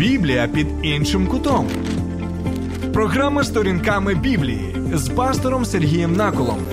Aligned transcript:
Біблія 0.00 0.48
під 0.48 0.66
іншим 0.82 1.26
кутом. 1.26 1.68
Програма 2.92 3.44
сторінками 3.44 4.14
Біблії 4.14 4.74
з 4.94 5.08
пастором 5.08 5.64
Сергієм 5.64 6.12
Наколом. 6.16 6.66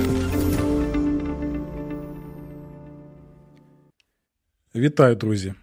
Вітаю, 4.75 5.15
друзі. 5.15 5.53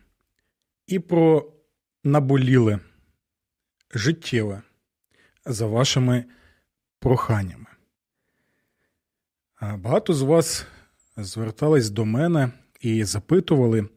І 0.87 0.99
про 0.99 1.53
наболіле 2.05 2.79
життєве 3.95 4.63
за 5.47 5.67
вашими 5.67 6.25
проханнями. 6.99 7.67
Багато 9.61 10.15
з 10.15 10.23
вас 10.23 10.67
звертались 11.17 11.91
до 11.91 12.05
мене 12.05 12.51
і 12.81 13.05
запитували, 13.05 13.89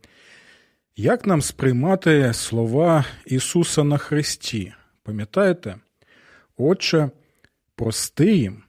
як 0.97 1.27
нам 1.27 1.41
сприймати 1.41 2.33
слова 2.33 3.05
Ісуса 3.25 3.83
на 3.83 3.97
Христі? 3.97 4.73
Пам'ятаєте? 5.03 5.75
Отче, 6.57 7.09
прости 7.75 8.35
їм, 8.35 8.63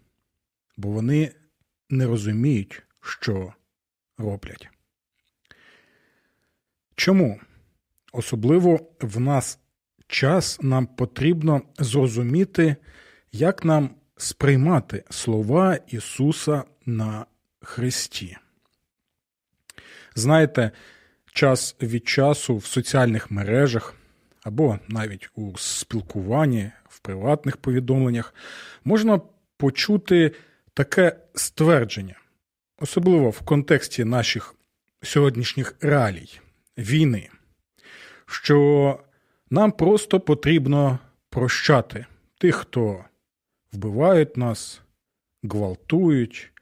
бо 0.76 0.88
вони 0.88 1.32
не 1.90 2.06
розуміють, 2.06 2.82
що 3.00 3.52
роблять. 4.18 4.68
Чому? 6.94 7.40
Особливо 8.12 8.80
в 9.00 9.20
нас 9.20 9.58
час 10.06 10.62
нам 10.62 10.86
потрібно 10.86 11.62
зрозуміти, 11.78 12.76
як 13.32 13.64
нам 13.64 13.90
сприймати 14.16 15.04
слова 15.10 15.78
Ісуса 15.86 16.64
на 16.86 17.26
Христі. 17.60 18.36
Знаєте, 20.14 20.70
час 21.32 21.76
від 21.82 22.08
часу 22.08 22.56
в 22.56 22.66
соціальних 22.66 23.30
мережах 23.30 23.94
або 24.42 24.78
навіть 24.88 25.30
у 25.34 25.58
спілкуванні 25.58 26.70
в 26.88 26.98
приватних 26.98 27.56
повідомленнях 27.56 28.34
можна 28.84 29.20
почути 29.56 30.32
таке 30.74 31.16
ствердження, 31.34 32.14
особливо 32.78 33.30
в 33.30 33.40
контексті 33.40 34.04
наших 34.04 34.54
сьогоднішніх 35.02 35.74
реалій 35.80 36.40
війни, 36.78 37.28
що 38.26 38.98
нам 39.50 39.72
просто 39.72 40.20
потрібно 40.20 40.98
прощати 41.30 42.06
тих, 42.38 42.56
хто 42.56 43.04
вбивають 43.72 44.36
нас, 44.36 44.80
гвалтують, 45.42 46.52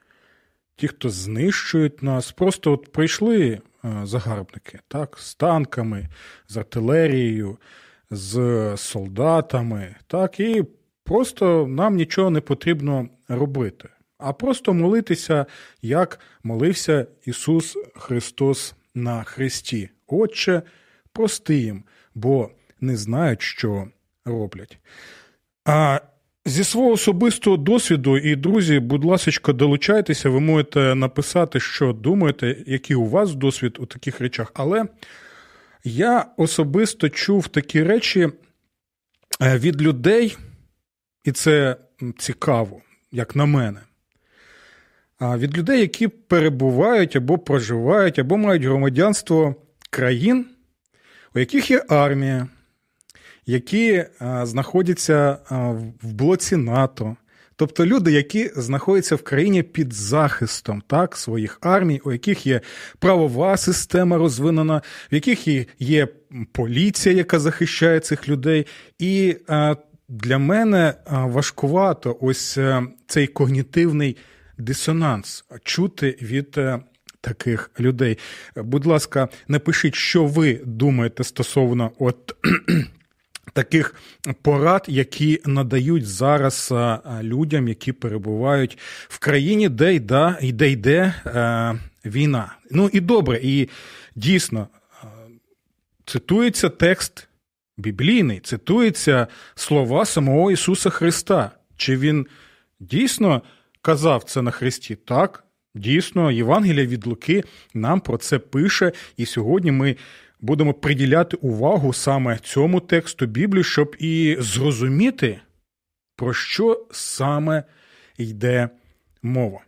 ті, 0.77 0.89
хто 0.89 1.11
знищують 1.11 2.03
нас, 2.03 2.33
просто 2.33 2.73
от 2.73 2.92
прийшли 2.92 3.61
загарбники, 4.05 4.79
так, 4.89 5.19
з 5.19 5.34
танками, 5.34 6.09
з 6.48 6.56
артилерією, 6.56 7.59
з 8.11 8.73
солдатами, 8.77 9.95
так, 10.06 10.41
і 10.41 10.65
просто 11.05 11.67
нам 11.67 11.97
нічого 11.97 12.31
не 12.31 12.41
потрібно 12.41 13.09
робити, 13.29 13.89
а 14.19 14.33
просто 14.33 14.75
молитися, 14.75 15.47
як 15.83 16.20
молився 16.42 17.07
Ісус 17.25 17.77
Христос 17.95 18.75
на 18.95 19.23
Христі. 19.23 19.91
Отче, 20.07 20.62
прости 21.12 21.57
їм, 21.57 21.84
бо 22.14 22.51
не 22.81 22.97
знають, 22.97 23.42
що 23.42 23.89
роблять. 24.25 24.79
А 25.64 26.01
Зі 26.47 26.64
свого 26.64 26.91
особистого 26.91 27.56
досвіду 27.56 28.19
і 28.19 28.36
друзі, 28.36 28.80
будь 28.80 29.05
ласка, 29.05 29.52
долучайтеся, 29.52 30.30
ви 30.30 30.41
можете 30.41 30.94
написати, 30.94 31.61
що 31.61 31.92
думаєте, 31.92 32.56
який 32.66 32.97
у 32.97 33.06
вас 33.06 33.34
досвід 33.34 33.77
у 33.80 33.86
таких 33.86 34.20
речах. 34.20 34.52
Але 34.55 34.84
я 35.84 36.27
особисто 36.36 37.08
чув 37.08 37.48
такі 37.48 37.83
речі 37.83 38.28
е, 39.42 39.58
від 39.58 39.83
людей, 39.83 40.36
і 41.24 41.33
це 41.33 41.77
цікаво, 42.19 42.80
як 43.13 43.36
на 43.36 43.46
мене. 43.46 43.80
Від 45.20 45.58
людей, 45.58 45.80
які 45.80 46.08
перебувають 46.08 47.17
або 47.17 47.39
проживають, 47.39 48.18
або 48.18 48.36
мають 48.36 48.64
громадянство 48.64 49.55
країн, 49.90 50.46
у 51.34 51.39
яких 51.39 51.70
є 51.70 51.84
армія, 51.89 52.48
які 53.46 54.05
знаходяться 54.42 55.39
в 56.01 56.12
блоці 56.12 56.57
НАТО. 56.57 57.17
Тобто 57.57 57.86
люди, 57.86 58.12
які 58.12 58.51
знаходяться 58.57 59.17
в 59.17 59.23
країні 59.23 59.62
під 59.62 59.92
захистом 59.92 60.83
так, 60.86 61.17
своїх 61.17 61.58
армій, 61.61 62.01
у 62.05 62.12
яких 62.12 62.46
є 62.46 62.61
правова 62.98 63.57
система 63.57 64.17
розвинена, 64.17 64.83
в 65.12 65.14
яких 65.14 65.48
є 65.79 66.08
поліція, 66.52 67.14
яка 67.14 67.39
захищає 67.39 68.01
цих 68.01 68.29
людей. 68.29 68.67
І 68.98 69.36
для 70.08 70.39
мене 70.39 70.95
важкувато 71.11 72.17
ось 72.20 72.58
е, 72.58 72.83
цей 73.07 73.27
когнітивний 73.27 74.17
дисонанс 74.58 75.45
чути 75.63 76.18
від 76.23 76.58
е, 76.58 76.78
таких 77.20 77.70
людей. 77.80 78.18
Будь 78.57 78.86
ласка, 78.86 79.28
напишіть, 79.48 79.95
що 79.95 80.24
ви 80.24 80.61
думаєте 80.64 81.24
стосовно 81.24 81.90
от 81.98 82.36
таких 83.56 83.94
порад, 84.42 84.84
які 84.89 85.40
надають 85.44 86.06
зараз 86.06 86.74
людям, 87.22 87.68
які 87.68 87.92
перебувають 87.92 88.78
в 89.08 89.18
країні, 89.18 89.68
де 89.68 89.94
йде, 89.94 90.39
йде, 90.40 90.70
йде 90.70 91.14
е, 91.27 91.74
війна. 92.05 92.56
Ну 92.70 92.90
і 92.92 93.00
добре, 93.00 93.40
і 93.42 93.68
дійсно 94.14 94.68
цитується 96.05 96.68
текст 96.68 97.28
біблійний, 97.77 98.40
цитується 98.40 99.27
слова 99.55 100.05
самого 100.05 100.50
Ісуса 100.50 100.90
Христа. 100.90 101.50
Чи 101.77 101.96
він 101.96 102.27
дійсно 102.80 103.42
казав 103.83 104.24
це 104.24 104.42
на 104.42 104.50
Христі? 104.50 104.95
Так, 104.95 105.45
дійсно, 105.74 106.30
Євангелія 106.30 106.86
від 106.86 107.06
Луки 107.06 107.45
нам 107.74 108.00
про 108.00 108.18
це 108.18 108.39
пише, 108.39 108.92
і 109.16 109.27
сьогодні 109.27 109.72
ми 109.72 109.96
будемо 110.46 110.74
приділяти 110.74 111.36
увагу 111.36 111.92
саме 111.92 112.39
цьому 112.39 112.80
тексту 112.80 113.27
Біблії, 113.27 113.64
щоб 113.64 113.96
і 113.98 114.36
зрозуміти, 114.40 115.40
про 116.17 116.33
що 116.33 116.86
саме 116.90 117.64
йде 118.18 118.68
мова. 119.23 119.61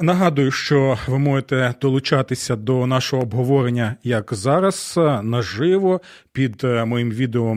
Нагадую, 0.00 0.50
що 0.50 0.98
ви 1.06 1.18
можете 1.18 1.74
долучатися 1.80 2.56
до 2.56 2.86
нашого 2.86 3.22
обговорення 3.22 3.96
як 4.04 4.34
зараз 4.34 4.94
наживо 5.22 6.00
під 6.32 6.64
е, 6.64 6.84
моїм 6.84 7.10
відео 7.10 7.56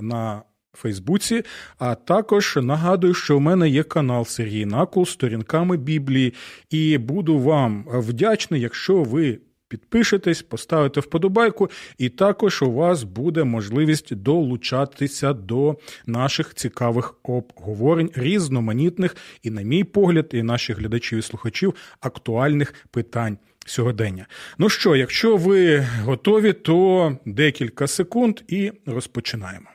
на 0.00 0.42
Фейсбуці, 0.72 1.42
а 1.78 1.94
також 1.94 2.58
нагадую, 2.62 3.14
що 3.14 3.36
у 3.36 3.40
мене 3.40 3.68
є 3.68 3.82
канал 3.82 4.24
Сергій 4.24 4.66
Накул 4.66 5.06
з 5.06 5.10
сторінками 5.10 5.76
Біблії, 5.76 6.34
і 6.70 6.98
буду 6.98 7.38
вам 7.38 7.84
вдячний, 7.88 8.60
якщо 8.60 9.02
ви 9.02 9.38
підпишетесь, 9.68 10.42
поставите 10.42 11.00
вподобайку, 11.00 11.70
і 11.98 12.08
також 12.08 12.62
у 12.62 12.72
вас 12.72 13.02
буде 13.02 13.44
можливість 13.44 14.14
долучатися 14.14 15.32
до 15.32 15.76
наших 16.06 16.54
цікавих 16.54 17.14
обговорень, 17.22 18.10
різноманітних 18.14 19.16
і, 19.42 19.50
на 19.50 19.62
мій 19.62 19.84
погляд, 19.84 20.30
і 20.32 20.42
наших 20.42 20.78
глядачів 20.78 21.18
і 21.18 21.22
слухачів 21.22 21.74
актуальних 22.00 22.74
питань. 22.90 23.38
Сьогодення. 23.66 24.26
Ну 24.58 24.68
що, 24.68 24.96
якщо 24.96 25.36
ви 25.36 25.86
готові, 26.04 26.52
то 26.52 27.16
декілька 27.24 27.86
секунд 27.86 28.40
і 28.48 28.72
розпочинаємо. 28.86 29.66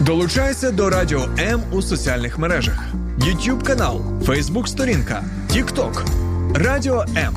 Долучайся 0.00 0.70
до 0.70 0.90
Радіо 0.90 1.28
М 1.38 1.62
у 1.72 1.82
соціальних 1.82 2.38
мережах: 2.38 2.78
YouTube 3.18 3.62
канал, 3.62 4.00
Facebook 4.26 4.66
сторінка, 4.66 5.24
TikTok. 5.50 6.25
Радіо 6.58 7.04
М, 7.16 7.36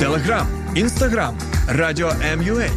Телеграм, 0.00 0.46
Інстаграм, 0.74 1.38
Радіо 1.68 2.12
М.Ю.А. 2.32 2.68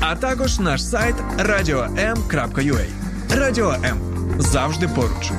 а 0.00 0.16
також 0.16 0.58
наш 0.58 0.84
сайт 0.84 1.14
radio.m.ua. 1.38 2.84
Радіо 3.30 3.70
М 3.84 3.98
завжди 4.38 4.88
поруч. 4.88 5.32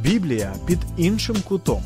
Біблія 0.00 0.52
під 0.66 0.78
іншим 0.96 1.36
кутом. 1.48 1.82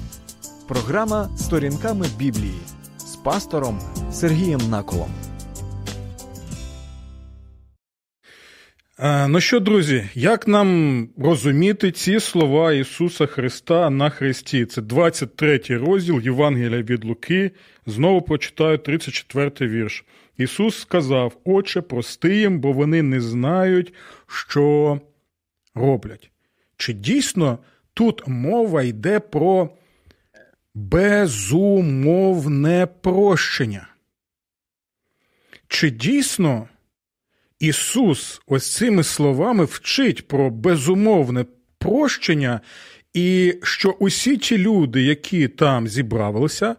Програма 0.68 1.28
сторінками 1.36 2.06
Біблії 2.18 2.60
з 2.98 3.16
пастором 3.16 3.80
Сергієм 4.12 4.60
Наколом. 4.70 5.10
Ну 9.04 9.40
що, 9.40 9.60
друзі, 9.60 10.08
як 10.14 10.48
нам 10.48 11.08
розуміти 11.18 11.92
ці 11.92 12.20
слова 12.20 12.72
Ісуса 12.72 13.26
Христа 13.26 13.90
на 13.90 14.10
Христі? 14.10 14.66
Це 14.66 14.82
23 14.82 15.60
розділ 15.68 16.20
Євангелія 16.20 16.82
від 16.82 17.04
Луки. 17.04 17.50
Знову 17.86 18.22
прочитаю 18.22 18.78
34 18.78 19.70
вірш. 19.70 20.04
Ісус 20.36 20.78
сказав: 20.78 21.36
Отче, 21.44 21.80
прости 21.80 22.36
їм, 22.36 22.60
бо 22.60 22.72
вони 22.72 23.02
не 23.02 23.20
знають, 23.20 23.94
що 24.26 25.00
роблять. 25.74 26.30
Чи 26.76 26.92
дійсно 26.92 27.58
тут 27.94 28.22
мова 28.26 28.82
йде 28.82 29.20
про 29.20 29.70
безумовне 30.74 32.08
прощення. 33.02 33.88
Чи 35.68 35.90
дійсно 35.90 36.68
Ісус 37.64 38.40
ось 38.46 38.72
цими 38.72 39.02
словами 39.02 39.64
вчить 39.64 40.28
про 40.28 40.50
безумовне 40.50 41.44
прощення, 41.78 42.60
і 43.14 43.54
що 43.62 43.90
усі 43.90 44.36
ті 44.36 44.58
люди, 44.58 45.02
які 45.02 45.48
там 45.48 45.88
зібралися, 45.88 46.76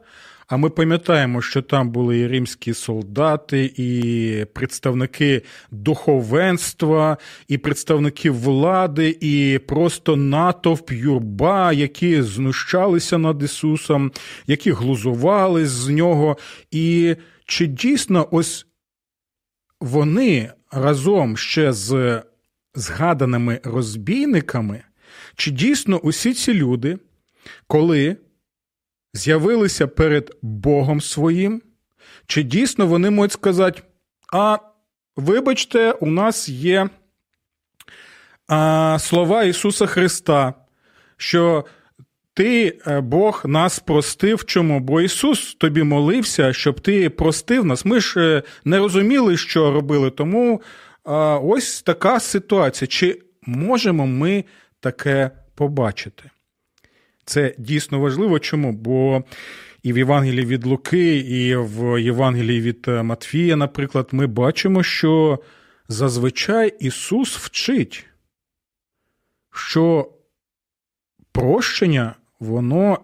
а 0.47 0.57
ми 0.57 0.69
пам'ятаємо, 0.69 1.41
що 1.41 1.61
там 1.61 1.89
були 1.91 2.17
і 2.17 2.27
римські 2.27 2.73
солдати, 2.73 3.73
і 3.75 4.45
представники 4.53 5.41
духовенства, 5.71 7.17
і 7.47 7.57
представники 7.57 8.29
влади, 8.29 9.17
і 9.21 9.59
просто 9.67 10.15
натовп 10.15 10.91
юрба, 10.91 11.73
які 11.73 12.21
знущалися 12.21 13.17
над 13.17 13.43
Ісусом, 13.43 14.11
які 14.47 14.71
глузували 14.71 15.65
з 15.65 15.89
нього. 15.89 16.37
І 16.71 17.15
чи 17.45 17.65
дійсно 17.65 18.27
ось 18.31 18.65
вони 19.85 20.51
разом 20.71 21.37
ще 21.37 21.73
з 21.73 22.21
згаданими 22.75 23.59
розбійниками, 23.63 24.83
чи 25.35 25.51
дійсно 25.51 25.97
усі 25.97 26.33
ці 26.33 26.53
люди, 26.53 26.97
коли 27.67 28.17
з'явилися 29.13 29.87
перед 29.87 30.37
Богом 30.41 31.01
своїм, 31.01 31.61
чи 32.27 32.43
дійсно 32.43 32.87
вони 32.87 33.09
можуть 33.09 33.31
сказати, 33.31 33.81
а 34.33 34.57
вибачте, 35.15 35.91
у 35.91 36.05
нас 36.05 36.49
є 36.49 36.89
а, 38.47 38.97
слова 38.99 39.43
Ісуса 39.43 39.85
Христа, 39.85 40.53
що 41.17 41.65
ти, 42.35 42.79
е, 42.87 43.01
Бог, 43.01 43.41
нас 43.45 43.79
простив 43.79 44.45
чому? 44.45 44.79
Бо 44.79 45.01
Ісус 45.01 45.55
тобі 45.55 45.83
молився, 45.83 46.53
щоб 46.53 46.79
ти 46.79 47.09
простив 47.09 47.65
нас. 47.65 47.85
Ми 47.85 47.99
ж 47.99 48.19
е, 48.19 48.43
не 48.65 48.77
розуміли, 48.77 49.37
що 49.37 49.71
робили. 49.71 50.09
Тому 50.09 50.61
а, 51.03 51.37
ось 51.37 51.81
така 51.81 52.19
ситуація. 52.19 52.87
Чи 52.87 53.21
можемо 53.41 54.07
ми 54.07 54.43
таке 54.79 55.31
побачити? 55.55 56.23
Це 57.25 57.55
дійсно 57.57 57.99
важливо. 57.99 58.39
Чому? 58.39 58.71
Бо 58.71 59.23
і 59.83 59.93
в 59.93 59.97
Євангелії 59.97 60.45
від 60.45 60.65
Луки, 60.65 61.17
і 61.17 61.55
в 61.55 62.01
Євангелії 62.01 62.61
від 62.61 62.85
е, 62.87 63.03
Матфія, 63.03 63.55
наприклад, 63.55 64.09
ми 64.11 64.27
бачимо, 64.27 64.83
що 64.83 65.39
зазвичай 65.87 66.73
Ісус 66.79 67.37
вчить, 67.37 68.05
що 69.53 70.11
прощення, 71.31 72.15
воно 72.39 72.99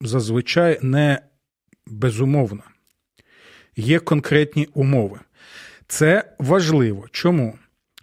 зазвичай 0.00 0.78
не 0.82 1.18
безумовно. 1.86 2.62
Є 3.76 3.98
конкретні 3.98 4.68
умови. 4.74 5.20
Це 5.88 6.34
важливо. 6.38 7.06
Чому? 7.10 7.58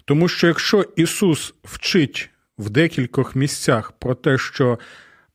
Тому 0.06 0.27
що 0.27 0.47
якщо 0.47 0.85
Ісус 0.95 1.53
вчить 1.63 2.30
в 2.57 2.69
декількох 2.69 3.35
місцях 3.35 3.91
про 3.91 4.15
те, 4.15 4.38
що 4.38 4.80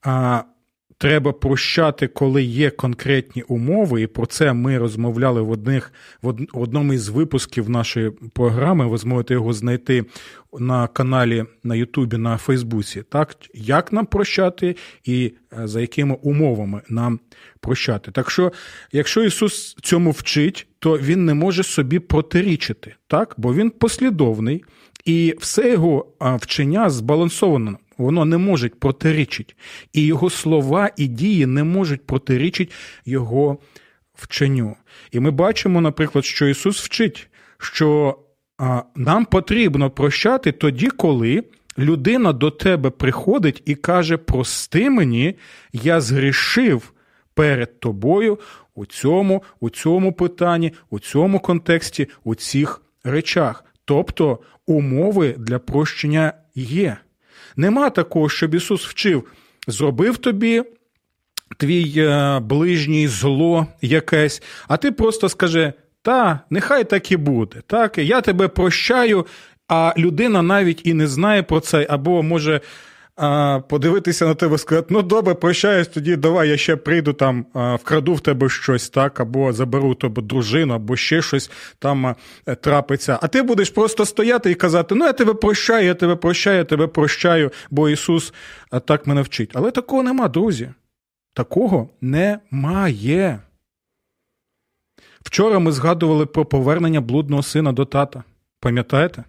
а, 0.02 0.42
треба 0.98 1.32
прощати, 1.32 2.06
коли 2.08 2.42
є 2.42 2.70
конкретні 2.70 3.42
умови, 3.42 4.02
і 4.02 4.06
про 4.06 4.26
це 4.26 4.52
ми 4.52 4.78
розмовляли 4.78 5.42
в 5.42 5.50
одних 5.50 5.92
в 6.22 6.48
одному 6.52 6.92
із 6.92 7.08
випусків 7.08 7.70
нашої 7.70 8.10
програми. 8.10 8.86
Ви 8.86 8.98
зможете 8.98 9.34
його 9.34 9.52
знайти 9.52 10.04
на 10.58 10.86
каналі 10.86 11.44
на 11.64 11.74
Ютубі, 11.74 12.16
на 12.16 12.36
Фейсбуці. 12.36 13.02
Так, 13.02 13.36
як 13.54 13.92
нам 13.92 14.06
прощати 14.06 14.76
і 15.04 15.32
е, 15.58 15.66
за 15.68 15.80
якими 15.80 16.16
умовами 16.22 16.82
нам 16.88 17.20
прощати. 17.60 18.10
Так 18.10 18.30
що, 18.30 18.52
якщо 18.92 19.24
Ісус 19.24 19.76
цьому 19.82 20.10
вчить, 20.10 20.66
то 20.78 20.98
Він 20.98 21.24
не 21.24 21.34
може 21.34 21.62
собі 21.62 21.98
протирічити, 21.98 22.94
так? 23.06 23.34
бо 23.36 23.54
Він 23.54 23.70
послідовний. 23.70 24.64
І 25.04 25.34
все 25.38 25.70
його 25.70 26.06
вчення 26.20 26.90
збалансовано 26.90 27.78
воно 27.98 28.24
не 28.24 28.38
може 28.38 28.68
протирічити. 28.68 29.54
І 29.92 30.06
його 30.06 30.30
слова 30.30 30.90
і 30.96 31.06
дії 31.06 31.46
не 31.46 31.64
можуть 31.64 32.06
протирічити 32.06 32.72
його 33.06 33.58
вченню. 34.14 34.76
І 35.12 35.20
ми 35.20 35.30
бачимо, 35.30 35.80
наприклад, 35.80 36.24
що 36.24 36.46
Ісус 36.48 36.84
вчить, 36.84 37.28
що 37.58 38.18
нам 38.96 39.24
потрібно 39.24 39.90
прощати 39.90 40.52
тоді, 40.52 40.88
коли 40.88 41.44
людина 41.78 42.32
до 42.32 42.50
тебе 42.50 42.90
приходить 42.90 43.62
і 43.66 43.74
каже: 43.74 44.16
Прости 44.16 44.90
мені, 44.90 45.34
я 45.72 46.00
згрішив 46.00 46.92
перед 47.34 47.80
тобою 47.80 48.38
у 48.74 48.86
цьому, 48.86 49.42
у 49.60 49.70
цьому 49.70 50.12
питанні, 50.12 50.72
у 50.90 50.98
цьому 50.98 51.40
контексті, 51.40 52.08
у 52.24 52.34
цих 52.34 52.82
речах. 53.04 53.64
Тобто 53.84 54.38
умови 54.66 55.34
для 55.38 55.58
прощення 55.58 56.32
є. 56.54 56.96
Нема 57.58 57.90
такого, 57.90 58.28
щоб 58.28 58.54
Ісус 58.54 58.86
вчив, 58.86 59.24
зробив 59.66 60.16
тобі 60.16 60.62
твій 61.56 61.94
е, 61.96 62.40
ближній 62.40 63.08
зло 63.08 63.66
якесь, 63.82 64.42
а 64.68 64.76
ти 64.76 64.92
просто 64.92 65.28
скажи, 65.28 65.72
та, 66.02 66.40
нехай 66.50 66.84
так 66.84 67.12
і 67.12 67.16
буде. 67.16 67.62
Так, 67.66 67.98
Я 67.98 68.20
тебе 68.20 68.48
прощаю, 68.48 69.26
а 69.68 69.94
людина 69.98 70.42
навіть 70.42 70.86
і 70.86 70.94
не 70.94 71.06
знає 71.06 71.42
про 71.42 71.60
це, 71.60 71.86
або 71.90 72.22
може 72.22 72.60
а, 73.18 73.60
подивитися 73.68 74.26
на 74.26 74.34
тебе 74.34 74.54
і 74.54 74.58
сказати, 74.58 74.86
ну 74.90 75.02
добре, 75.02 75.34
прощаюсь, 75.34 75.88
тоді 75.88 76.16
давай 76.16 76.48
я 76.48 76.56
ще 76.56 76.76
прийду 76.76 77.12
там, 77.12 77.46
а, 77.54 77.74
вкраду 77.74 78.14
в 78.14 78.20
тебе 78.20 78.48
щось, 78.48 78.88
так, 78.88 79.20
або 79.20 79.52
заберу 79.52 79.94
тебе 79.94 80.22
дружину, 80.22 80.74
або 80.74 80.96
ще 80.96 81.22
щось 81.22 81.50
там 81.78 82.06
а, 82.06 82.14
трапиться. 82.54 83.18
А 83.22 83.28
ти 83.28 83.42
будеш 83.42 83.70
просто 83.70 84.06
стояти 84.06 84.50
і 84.50 84.54
казати: 84.54 84.94
Ну, 84.94 85.04
я 85.04 85.12
тебе 85.12 85.34
прощаю, 85.34 85.84
я 85.84 85.94
тебе 85.94 86.16
прощаю, 86.16 86.58
я 86.58 86.64
тебе 86.64 86.86
прощаю, 86.86 87.50
бо 87.70 87.88
Ісус 87.88 88.32
так 88.84 89.06
мене 89.06 89.22
вчить. 89.22 89.50
Але 89.54 89.70
такого 89.70 90.02
нема, 90.02 90.28
друзі. 90.28 90.70
Такого 91.34 91.88
немає. 92.00 93.40
Вчора 95.20 95.58
ми 95.58 95.72
згадували 95.72 96.26
про 96.26 96.44
повернення 96.44 97.00
блудного 97.00 97.42
сина 97.42 97.72
до 97.72 97.84
тата. 97.84 98.24
Пам'ятаєте? 98.60 99.24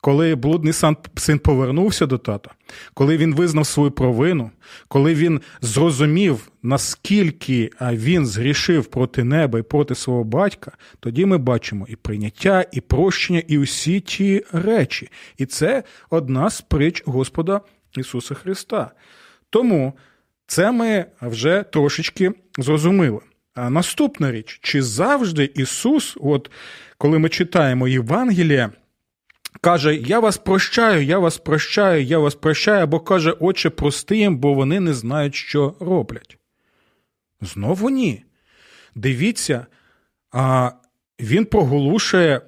Коли 0.00 0.34
блудний 0.34 0.72
син 1.16 1.38
повернувся 1.38 2.06
до 2.06 2.18
тата, 2.18 2.50
коли 2.94 3.16
він 3.16 3.34
визнав 3.34 3.66
свою 3.66 3.90
провину, 3.90 4.50
коли 4.88 5.14
він 5.14 5.40
зрозумів, 5.60 6.50
наскільки 6.62 7.70
він 7.80 8.26
згрішив 8.26 8.86
проти 8.86 9.24
неба 9.24 9.58
і 9.58 9.62
проти 9.62 9.94
свого 9.94 10.24
батька, 10.24 10.72
тоді 11.00 11.26
ми 11.26 11.38
бачимо 11.38 11.86
і 11.88 11.96
прийняття, 11.96 12.64
і 12.72 12.80
прощення, 12.80 13.42
і 13.48 13.58
усі 13.58 14.00
ті 14.00 14.44
речі. 14.52 15.10
І 15.36 15.46
це 15.46 15.82
одна 16.10 16.50
з 16.50 16.60
притч 16.60 17.02
Господа 17.06 17.60
Ісуса 17.96 18.34
Христа. 18.34 18.90
Тому 19.50 19.92
це 20.46 20.72
ми 20.72 21.06
вже 21.22 21.64
трошечки 21.72 22.32
зрозуміли. 22.58 23.20
А 23.54 23.70
наступна 23.70 24.32
річ, 24.32 24.58
чи 24.62 24.82
завжди 24.82 25.50
Ісус, 25.54 26.16
от 26.20 26.50
коли 26.98 27.18
ми 27.18 27.28
читаємо 27.28 27.88
Євангелія, 27.88 28.70
Каже, 29.60 29.94
я 29.94 30.20
вас 30.20 30.38
прощаю, 30.38 31.04
я 31.04 31.18
вас 31.18 31.38
прощаю, 31.38 32.04
я 32.04 32.18
вас 32.18 32.34
прощаю, 32.34 32.82
або 32.82 33.00
каже, 33.00 33.30
Отче, 33.30 33.70
прости 33.70 34.16
їм, 34.16 34.36
бо 34.36 34.54
вони 34.54 34.80
не 34.80 34.94
знають, 34.94 35.34
що 35.34 35.74
роблять. 35.80 36.38
Знову 37.40 37.90
ні. 37.90 38.24
Дивіться, 38.94 39.66
а 40.32 40.70
він 41.20 41.44
проголошує 41.44 42.40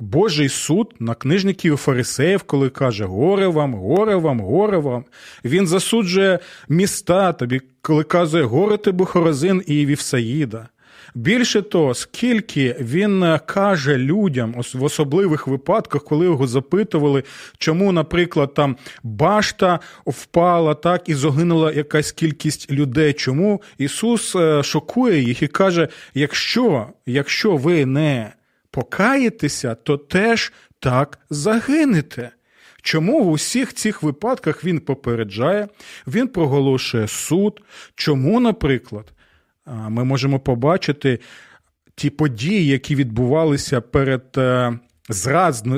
Божий 0.00 0.48
суд 0.48 0.94
на 0.98 1.14
книжників 1.14 1.74
і 1.74 1.76
фарисеїв, 1.76 2.42
коли 2.42 2.70
каже: 2.70 3.04
Горе 3.04 3.46
вам, 3.46 3.74
горе 3.74 4.16
вам, 4.16 4.40
горе 4.40 4.78
вам. 4.78 5.04
Він 5.44 5.66
засуджує 5.66 6.38
міста 6.68 7.32
тобі, 7.32 7.60
коли 7.82 8.04
каже, 8.04 8.42
горе 8.42 8.76
тобі 8.76 9.04
Хорозин 9.04 9.62
і 9.66 9.86
Вівсаїда. 9.86 10.68
Більше 11.14 11.62
того, 11.62 11.94
скільки 11.94 12.76
він 12.80 13.22
е, 13.22 13.40
каже 13.46 13.98
людям 13.98 14.54
в 14.74 14.82
особливих 14.82 15.46
випадках, 15.46 16.04
коли 16.04 16.26
його 16.26 16.46
запитували, 16.46 17.22
чому, 17.58 17.92
наприклад, 17.92 18.54
там 18.54 18.76
башта 19.02 19.80
впала 20.06 20.74
так 20.74 21.08
і 21.08 21.14
загинула 21.14 21.72
якась 21.72 22.12
кількість 22.12 22.70
людей. 22.70 23.12
Чому 23.12 23.62
Ісус 23.78 24.36
е, 24.36 24.62
шокує 24.62 25.22
їх 25.22 25.42
і 25.42 25.48
каже: 25.48 25.88
якщо, 26.14 26.86
якщо 27.06 27.56
ви 27.56 27.86
не 27.86 28.32
покаєтеся, 28.70 29.74
то 29.74 29.96
теж 29.96 30.52
так 30.80 31.18
загинете. 31.30 32.30
Чому 32.82 33.24
в 33.24 33.28
усіх 33.28 33.74
цих 33.74 34.02
випадках 34.02 34.64
він 34.64 34.80
попереджає, 34.80 35.68
він 36.06 36.28
проголошує 36.28 37.08
суд? 37.08 37.60
Чому, 37.94 38.40
наприклад, 38.40 39.12
ми 39.88 40.04
можемо 40.04 40.40
побачити 40.40 41.18
ті 41.94 42.10
події, 42.10 42.66
які 42.66 42.94
відбувалися 42.94 43.80
перед 43.80 44.24
е, 44.36 44.78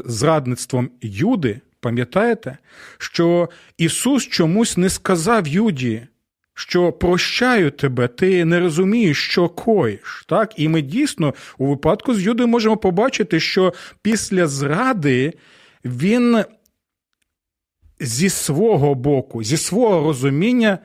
зрадництвом 0.04 0.90
Юди. 1.02 1.60
Пам'ятаєте, 1.80 2.58
що 2.98 3.48
Ісус 3.78 4.26
чомусь 4.26 4.76
не 4.76 4.90
сказав 4.90 5.48
Юді, 5.48 6.06
що 6.54 6.92
прощаю 6.92 7.70
тебе, 7.70 8.08
ти 8.08 8.44
не 8.44 8.60
розумієш, 8.60 9.18
що 9.30 9.48
коїш. 9.48 10.24
Так? 10.28 10.52
І 10.56 10.68
ми 10.68 10.82
дійсно 10.82 11.34
у 11.58 11.66
випадку 11.66 12.14
з 12.14 12.22
Юдою 12.22 12.48
можемо 12.48 12.76
побачити, 12.76 13.40
що 13.40 13.74
після 14.02 14.46
зради 14.46 15.32
він 15.84 16.44
зі 18.00 18.28
свого 18.28 18.94
боку, 18.94 19.42
зі 19.42 19.56
свого 19.56 20.06
розуміння 20.06 20.78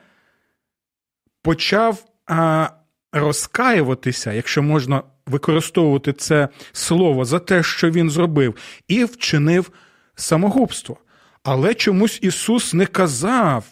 почав 1.42 2.04
а, 2.26 2.68
розкаюватися, 3.12 4.32
якщо 4.32 4.62
можна 4.62 5.02
використовувати 5.26 6.12
це 6.12 6.48
слово 6.72 7.24
за 7.24 7.38
те, 7.38 7.62
що 7.62 7.90
він 7.90 8.10
зробив, 8.10 8.54
і 8.88 9.04
вчинив 9.04 9.70
самогубство. 10.14 10.96
Але 11.42 11.74
чомусь 11.74 12.18
Ісус 12.22 12.74
не 12.74 12.86
казав 12.86 13.64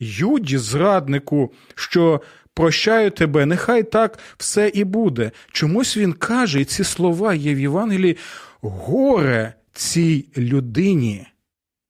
Юді, 0.00 0.58
зраднику, 0.58 1.52
що 1.74 2.20
прощаю 2.54 3.10
тебе, 3.10 3.46
нехай 3.46 3.82
так 3.82 4.18
все 4.36 4.68
і 4.74 4.84
буде. 4.84 5.30
Чомусь 5.52 5.96
він 5.96 6.12
каже, 6.12 6.60
і 6.60 6.64
ці 6.64 6.84
слова 6.84 7.34
є 7.34 7.54
в 7.54 7.60
Євангелії 7.60 8.16
горе 8.60 9.54
цій 9.72 10.28
людині, 10.36 11.26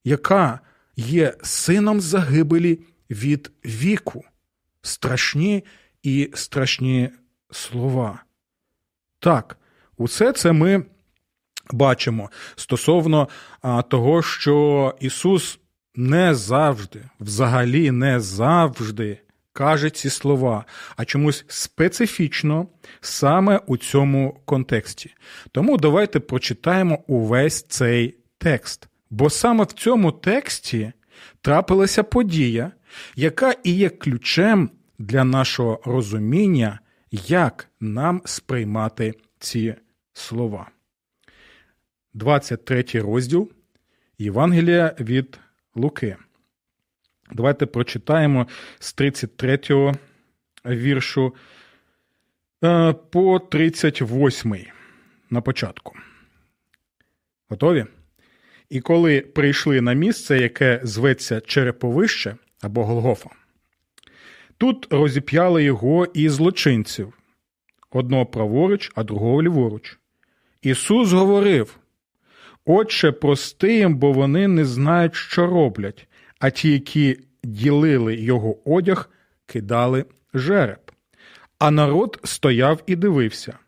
яка 0.04 0.60
є 0.96 1.34
сином 1.42 2.00
загибелі 2.00 2.80
від 3.10 3.50
віку. 3.64 4.24
Страшні 4.82 5.64
і 6.02 6.30
страшні 6.34 7.10
слова. 7.50 8.22
Так, 9.18 9.58
усе 9.96 10.32
це 10.32 10.52
ми 10.52 10.84
бачимо 11.70 12.30
стосовно 12.56 13.28
того, 13.88 14.22
що 14.22 14.94
Ісус 15.00 15.58
не 15.94 16.34
завжди, 16.34 17.04
взагалі 17.20 17.90
не 17.90 18.20
завжди 18.20 19.18
каже 19.52 19.90
ці 19.90 20.10
слова, 20.10 20.64
а 20.96 21.04
чомусь 21.04 21.44
специфічно 21.48 22.66
саме 23.00 23.60
у 23.66 23.76
цьому 23.76 24.40
контексті. 24.44 25.14
Тому 25.52 25.76
давайте 25.76 26.20
прочитаємо 26.20 26.98
увесь 27.06 27.62
цей 27.62 28.16
текст. 28.38 28.88
Бо 29.10 29.30
саме 29.30 29.64
в 29.64 29.72
цьому 29.72 30.12
тексті 30.12 30.92
трапилася 31.40 32.02
подія, 32.02 32.72
яка 33.16 33.54
і 33.64 33.72
є 33.72 33.88
ключем 33.88 34.70
для 35.02 35.24
нашого 35.24 35.80
розуміння, 35.84 36.80
як 37.10 37.68
нам 37.80 38.22
сприймати 38.24 39.14
ці 39.38 39.74
слова. 40.12 40.70
23 42.14 42.84
розділ 42.94 43.52
Євангелія 44.18 44.96
від 45.00 45.40
Луки. 45.74 46.16
Давайте 47.32 47.66
прочитаємо 47.66 48.46
з 48.78 48.92
33 48.92 49.58
віршу 50.66 51.34
е, 52.64 52.92
по 52.92 53.38
38 53.38 54.66
на 55.30 55.40
початку. 55.40 55.94
Готові? 57.48 57.86
І 58.68 58.80
коли 58.80 59.20
прийшли 59.20 59.80
на 59.80 59.92
місце, 59.92 60.38
яке 60.38 60.80
зветься 60.82 61.40
Череповище 61.40 62.36
або 62.60 62.84
Голгофа, 62.84 63.30
тут 64.62 64.86
розіп'яли 64.90 65.64
його 65.64 66.06
і 66.14 66.28
злочинців 66.28 67.12
одного 67.90 68.26
праворуч, 68.26 68.92
а 68.94 69.02
другого 69.04 69.42
ліворуч. 69.42 69.98
Ісус 70.62 71.12
говорив: 71.12 71.76
Отче, 72.64 73.12
прости 73.12 73.74
їм, 73.74 73.96
бо 73.96 74.12
вони 74.12 74.48
не 74.48 74.64
знають, 74.64 75.14
що 75.14 75.46
роблять, 75.46 76.08
а 76.38 76.50
ті, 76.50 76.72
які 76.72 77.18
ділили 77.44 78.16
його 78.16 78.74
одяг, 78.74 79.10
кидали 79.46 80.04
жереб. 80.34 80.90
А 81.58 81.70
народ 81.70 82.20
стояв 82.24 82.82
і 82.86 82.96
дивився. 82.96 83.58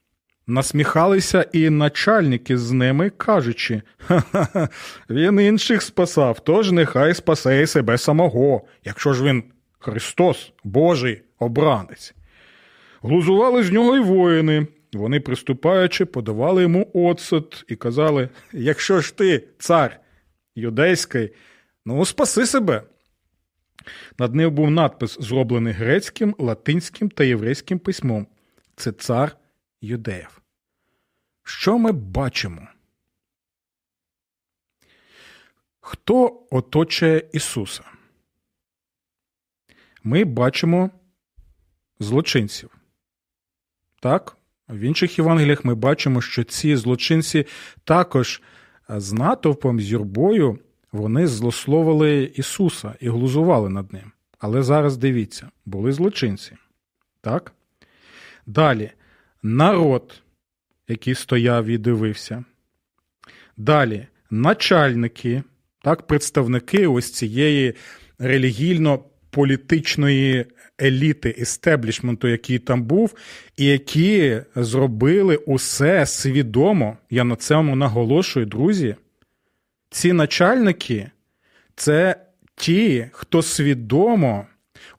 Насміхалися 0.47 1.47
і 1.53 1.71
начальники 1.71 2.59
з 2.59 2.73
ними, 2.73 3.11
кажучи 3.11 3.83
ха-ха, 3.99 4.69
він 5.11 5.41
інших 5.41 5.83
спасав, 5.83 6.41
тож 6.41 6.73
нехай 6.73 7.15
спасе 7.15 7.63
і 7.63 7.67
себе 7.67 7.99
самого, 7.99 8.63
якщо 8.85 9.13
ж 9.13 9.25
він 9.25 9.43
Христос, 9.85 10.53
Божий 10.65 11.23
обранець. 11.39 12.15
Глузували 13.03 13.63
з 13.63 13.71
нього 13.71 13.97
й 13.97 14.01
воїни. 14.01 14.67
Вони, 14.93 15.21
приступаючи, 15.21 16.05
подавали 16.05 16.63
йому 16.63 16.91
оцет 16.95 17.65
і 17.69 17.77
казали: 17.77 18.29
Якщо 18.53 19.01
ж 19.01 19.17
ти, 19.17 19.49
цар 19.59 20.01
юдейський, 20.55 21.35
ну 21.87 22.05
спаси 22.05 22.47
себе. 22.47 22.83
Над 24.19 24.35
ним 24.35 24.55
був 24.55 24.71
надпис, 24.71 25.17
зроблений 25.21 25.73
грецьким, 25.73 26.35
латинським 26.39 27.09
та 27.09 27.25
єврейським 27.25 27.79
письмом. 27.79 28.27
Це 28.77 28.93
цар 28.93 29.37
юдеїв. 29.81 30.41
Що 31.43 31.79
ми 31.79 31.93
бачимо? 31.93 32.69
Хто 35.81 36.47
оточує 36.51 37.23
Ісуса? 37.33 37.94
Ми 40.05 40.25
бачимо 40.25 40.91
злочинців. 42.01 42.71
Так? 44.01 44.37
В 44.69 44.79
інших 44.79 45.19
Євангеліях 45.19 45.65
ми 45.65 45.75
бачимо, 45.75 46.21
що 46.21 46.45
ці 46.45 46.77
злочинці 46.77 47.47
також 47.85 48.43
з 48.89 49.13
натовпом, 49.13 49.81
з 49.81 49.91
юрбою, 49.91 50.59
вони 50.93 51.27
злословили 51.27 52.33
Ісуса 52.35 52.95
і 53.01 53.09
глузували 53.09 53.69
над 53.69 53.93
ним. 53.93 54.13
Але 54.39 54.63
зараз 54.63 54.97
дивіться, 54.97 55.51
були 55.67 55.93
злочинці. 55.93 56.57
Так? 57.21 57.53
Далі 58.47 58.91
народ, 59.43 60.23
який 60.89 61.15
стояв 61.15 61.67
і 61.67 61.79
дивився. 61.79 62.45
Далі 63.57 64.07
начальники, 64.31 65.43
так, 65.83 66.07
представники 66.07 66.87
ось 66.87 67.13
цієї 67.13 67.75
релігійно-політичної 69.35 70.47
еліти 70.83 71.37
естеблішменту, 71.39 72.29
який 72.29 72.59
там 72.59 72.83
був, 72.83 73.15
і 73.57 73.65
які 73.65 74.41
зробили 74.57 75.37
усе 75.37 76.07
свідомо. 76.07 76.97
Я 77.11 77.25
на 77.25 77.37
цьому 77.37 77.77
наголошую, 77.77 78.47
друзі. 78.47 78.97
Ці 79.91 80.13
начальники 80.13 81.11
це 81.77 82.17
ті, 82.57 83.07
хто 83.13 83.43
свідомо 83.43 84.47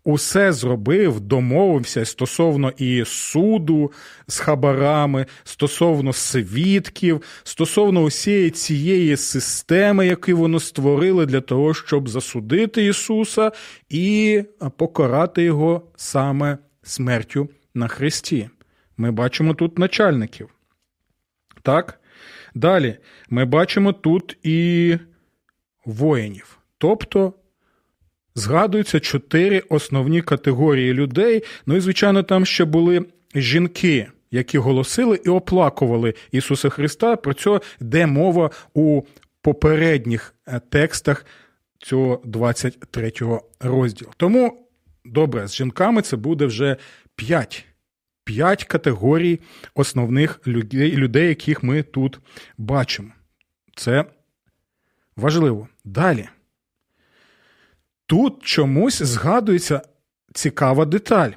усе 0.04 0.54
зробив, 0.54 1.20
домовився 1.20 2.06
стосовно 2.06 2.74
і 2.78 3.04
суду 3.06 3.92
з 4.28 4.40
хабарами, 4.40 5.26
стосовно 5.44 6.14
свідків, 6.14 7.22
стосовно 7.44 8.02
усієї 8.02 8.50
цієї 8.50 9.18
системи, 9.18 10.08
яку 10.08 10.32
вони 10.32 10.60
створили 10.60 11.26
для 11.26 11.42
того, 11.42 11.74
щоб 11.74 12.10
засудити 12.10 12.86
Ісуса 12.86 13.52
і 13.90 14.44
покарати 14.78 15.44
Його 15.44 15.82
саме 15.96 16.58
смертю 16.84 17.50
на 17.74 17.88
Христі. 17.88 18.50
Ми 18.98 19.12
бачимо 19.12 19.54
тут 19.54 19.80
начальників. 19.80 20.50
Так? 21.62 22.00
Далі 22.56 22.98
ми 23.30 23.46
бачимо 23.46 23.94
тут 23.94 24.38
і 24.44 24.98
воїнів. 25.86 26.60
Тобто 26.78 27.34
згадуються 28.36 29.00
чотири 29.00 29.64
основні 29.70 30.22
категорії 30.22 30.94
людей. 30.94 31.44
Ну 31.66 31.76
і, 31.76 31.80
звичайно, 31.80 32.24
там 32.24 32.46
ще 32.46 32.66
були 32.66 33.06
жінки, 33.36 34.08
які 34.32 34.58
голосили 34.58 35.20
і 35.26 35.30
оплакували 35.30 36.14
Ісуса 36.32 36.70
Христа. 36.70 37.16
Про 37.16 37.34
це 37.34 37.60
йде 37.82 38.06
мова 38.06 38.50
у 38.74 39.02
попередніх 39.42 40.36
е, 40.48 40.62
текстах 40.70 41.26
цього 41.78 42.22
23 42.26 43.12
розділу. 43.60 44.12
Тому 44.18 44.68
добре, 45.06 45.48
з 45.48 45.56
жінками 45.56 46.02
це 46.02 46.18
буде 46.18 46.46
вже 46.46 46.78
п'ять. 47.16 47.66
П'ять 48.24 48.64
категорій 48.64 49.40
основних 49.76 50.48
людей, 50.48 50.92
людей, 50.92 51.28
яких 51.28 51.64
ми 51.64 51.84
тут 51.84 52.20
бачимо. 52.58 53.10
Це 53.76 54.06
важливо. 55.16 55.68
Далі. 55.84 56.28
Тут 58.08 58.44
чомусь 58.44 59.02
згадується 59.02 59.82
цікава 60.34 60.86
деталь, 60.86 61.32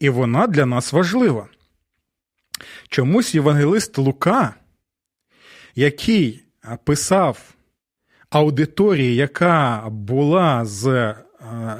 і 0.00 0.10
вона 0.10 0.46
для 0.46 0.66
нас 0.66 0.92
важлива. 0.92 1.48
Чомусь 2.88 3.34
євангелист 3.34 3.98
Лука, 3.98 4.54
який 5.74 6.44
писав 6.84 7.54
аудиторії, 8.30 9.14
яка 9.14 9.88
була 9.90 10.64
з 10.64 11.14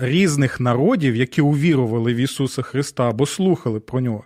різних 0.01 0.61
народів, 0.61 1.17
які 1.17 1.41
увірували 1.41 2.15
в 2.15 2.17
Ісуса 2.17 2.63
Христа 2.63 3.09
або 3.09 3.27
слухали 3.27 3.81
про 3.81 4.01
нього. 4.01 4.25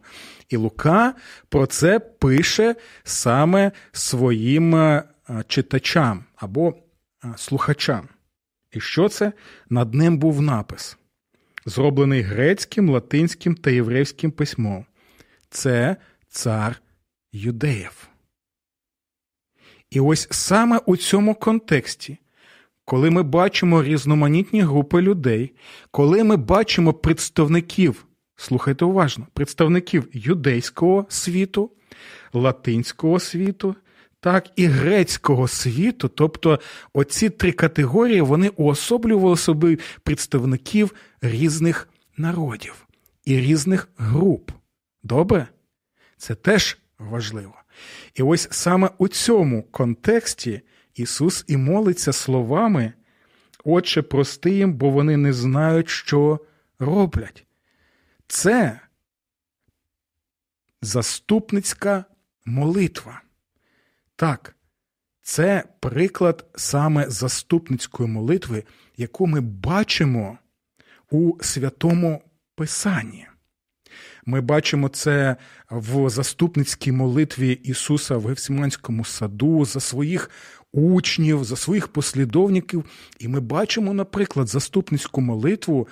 І 0.48 0.56
Лука 0.56 1.14
про 1.48 1.66
це 1.66 1.98
пише 1.98 2.76
саме 3.04 3.72
своїм 3.92 5.00
читачам 5.48 6.24
або 6.36 6.74
слухачам. 7.36 8.08
І 8.74 8.80
що 8.80 9.08
це? 9.08 9.32
Над 9.70 9.94
ним 9.94 10.18
був 10.18 10.42
напис. 10.42 10.98
зроблений 11.66 12.20
грецьким, 12.20 12.90
латинським 12.90 13.54
та 13.54 13.70
єврейським 13.70 14.30
письмом. 14.30 14.84
Це 15.50 15.96
цар 16.28 16.82
юдеїв. 17.32 18.08
І 19.90 20.00
ось 20.00 20.28
саме 20.30 20.80
у 20.86 20.96
цьому 20.96 21.34
контексті, 21.34 22.18
коли 22.84 23.10
ми 23.10 23.22
бачимо 23.22 23.82
різноманітні 23.82 24.60
групи 24.60 25.02
людей, 25.02 25.52
коли 25.90 26.24
ми 26.24 26.36
бачимо 26.36 26.92
представників, 26.92 28.06
слухайте 28.36 28.84
уважно, 28.84 29.26
представників 29.32 30.08
юдейського 30.12 31.06
світу, 31.08 31.70
латинського 32.32 33.20
світу, 33.20 33.76
так 34.24 34.50
і 34.56 34.66
грецького 34.66 35.48
світу, 35.48 36.08
тобто 36.08 36.60
оці 36.92 37.30
три 37.30 37.52
категорії 37.52 38.20
вони 38.20 38.48
уособлювали 38.48 39.36
собі 39.36 39.78
представників 40.02 40.94
різних 41.20 41.88
народів 42.16 42.86
і 43.24 43.40
різних 43.40 43.88
груп. 43.96 44.50
Добре? 45.02 45.48
Це 46.16 46.34
теж 46.34 46.78
важливо. 46.98 47.54
І 48.14 48.22
ось 48.22 48.48
саме 48.50 48.90
у 48.98 49.08
цьому 49.08 49.62
контексті 49.62 50.60
Ісус 50.94 51.44
і 51.48 51.56
молиться 51.56 52.12
словами, 52.12 52.92
Отче, 53.64 54.02
прости 54.02 54.50
їм, 54.50 54.74
бо 54.74 54.90
вони 54.90 55.16
не 55.16 55.32
знають, 55.32 55.88
що 55.88 56.40
роблять. 56.78 57.46
Це 58.26 58.80
заступницька 60.82 62.04
молитва. 62.44 63.23
Так, 64.16 64.56
це 65.23 65.64
приклад 65.80 66.44
саме 66.54 67.11
заступницької 67.11 68.09
молитви, 68.09 68.64
яку 68.97 69.26
ми 69.26 69.40
бачимо 69.40 70.38
у 71.11 71.33
святому 71.40 72.23
Писанні. 72.56 73.26
Ми 74.26 74.40
бачимо 74.40 74.88
це 74.88 75.37
в 75.71 76.11
заступницькій 76.11 76.92
молитві 76.92 77.52
Ісуса 77.52 78.16
в 78.16 78.26
Гефсиманському 78.26 79.04
саду 79.04 79.64
за 79.64 79.80
своїх 79.80 80.30
учнів, 80.73 81.44
за 81.44 81.56
своїх 81.56 81.88
послідовників. 81.88 82.85
І 83.18 83.28
ми 83.28 83.40
бачимо, 83.40 83.94
наприклад, 83.94 84.49
заступницьку 84.49 85.21
молитву 85.21 85.88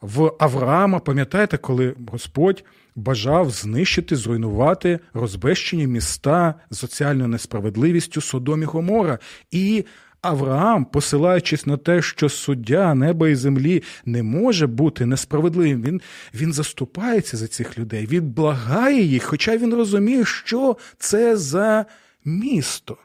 в 0.00 0.32
Авраама. 0.38 0.98
Пам'ятаєте, 0.98 1.58
коли 1.58 1.94
Господь 2.08 2.64
бажав 2.96 3.50
знищити, 3.50 4.16
зруйнувати 4.16 4.98
розбещені 5.14 5.86
міста 5.86 6.54
з 6.70 6.78
соціальною 6.78 7.28
несправедливістю 7.28 8.20
Содом 8.20 8.62
і 8.62 8.64
Гомора. 8.64 9.18
І 9.50 9.84
Авраам, 10.22 10.84
посилаючись 10.84 11.66
на 11.66 11.76
те, 11.76 12.02
що 12.02 12.28
суддя 12.28 12.94
неба 12.94 13.28
і 13.28 13.34
землі 13.34 13.82
не 14.04 14.22
може 14.22 14.66
бути 14.66 15.06
несправедливим, 15.06 15.82
він 15.82 16.00
він 16.34 16.52
заступається 16.52 17.36
за 17.36 17.46
цих 17.46 17.78
людей, 17.78 18.06
він 18.06 18.30
благає 18.30 19.02
їх, 19.02 19.22
хоча 19.24 19.56
він 19.56 19.74
розуміє, 19.74 20.24
що 20.24 20.76
це 20.98 21.36
за 21.36 21.86
місто. 22.24 22.96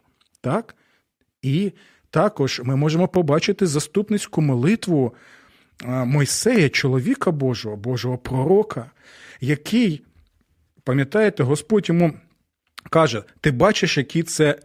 Так? 0.41 0.75
І 1.41 1.71
також 2.10 2.62
ми 2.63 2.75
можемо 2.75 3.07
побачити 3.07 3.67
заступницьку 3.67 4.41
молитву 4.41 5.13
Мойсея, 5.86 6.69
чоловіка 6.69 7.31
Божого, 7.31 7.75
Божого 7.75 8.17
пророка, 8.17 8.91
який, 9.41 10.03
пам'ятаєте, 10.83 11.43
Господь 11.43 11.89
йому 11.89 12.13
каже: 12.89 13.24
ти 13.41 13.51
бачиш, 13.51 13.98
який 13.98 14.24
це 14.24 14.60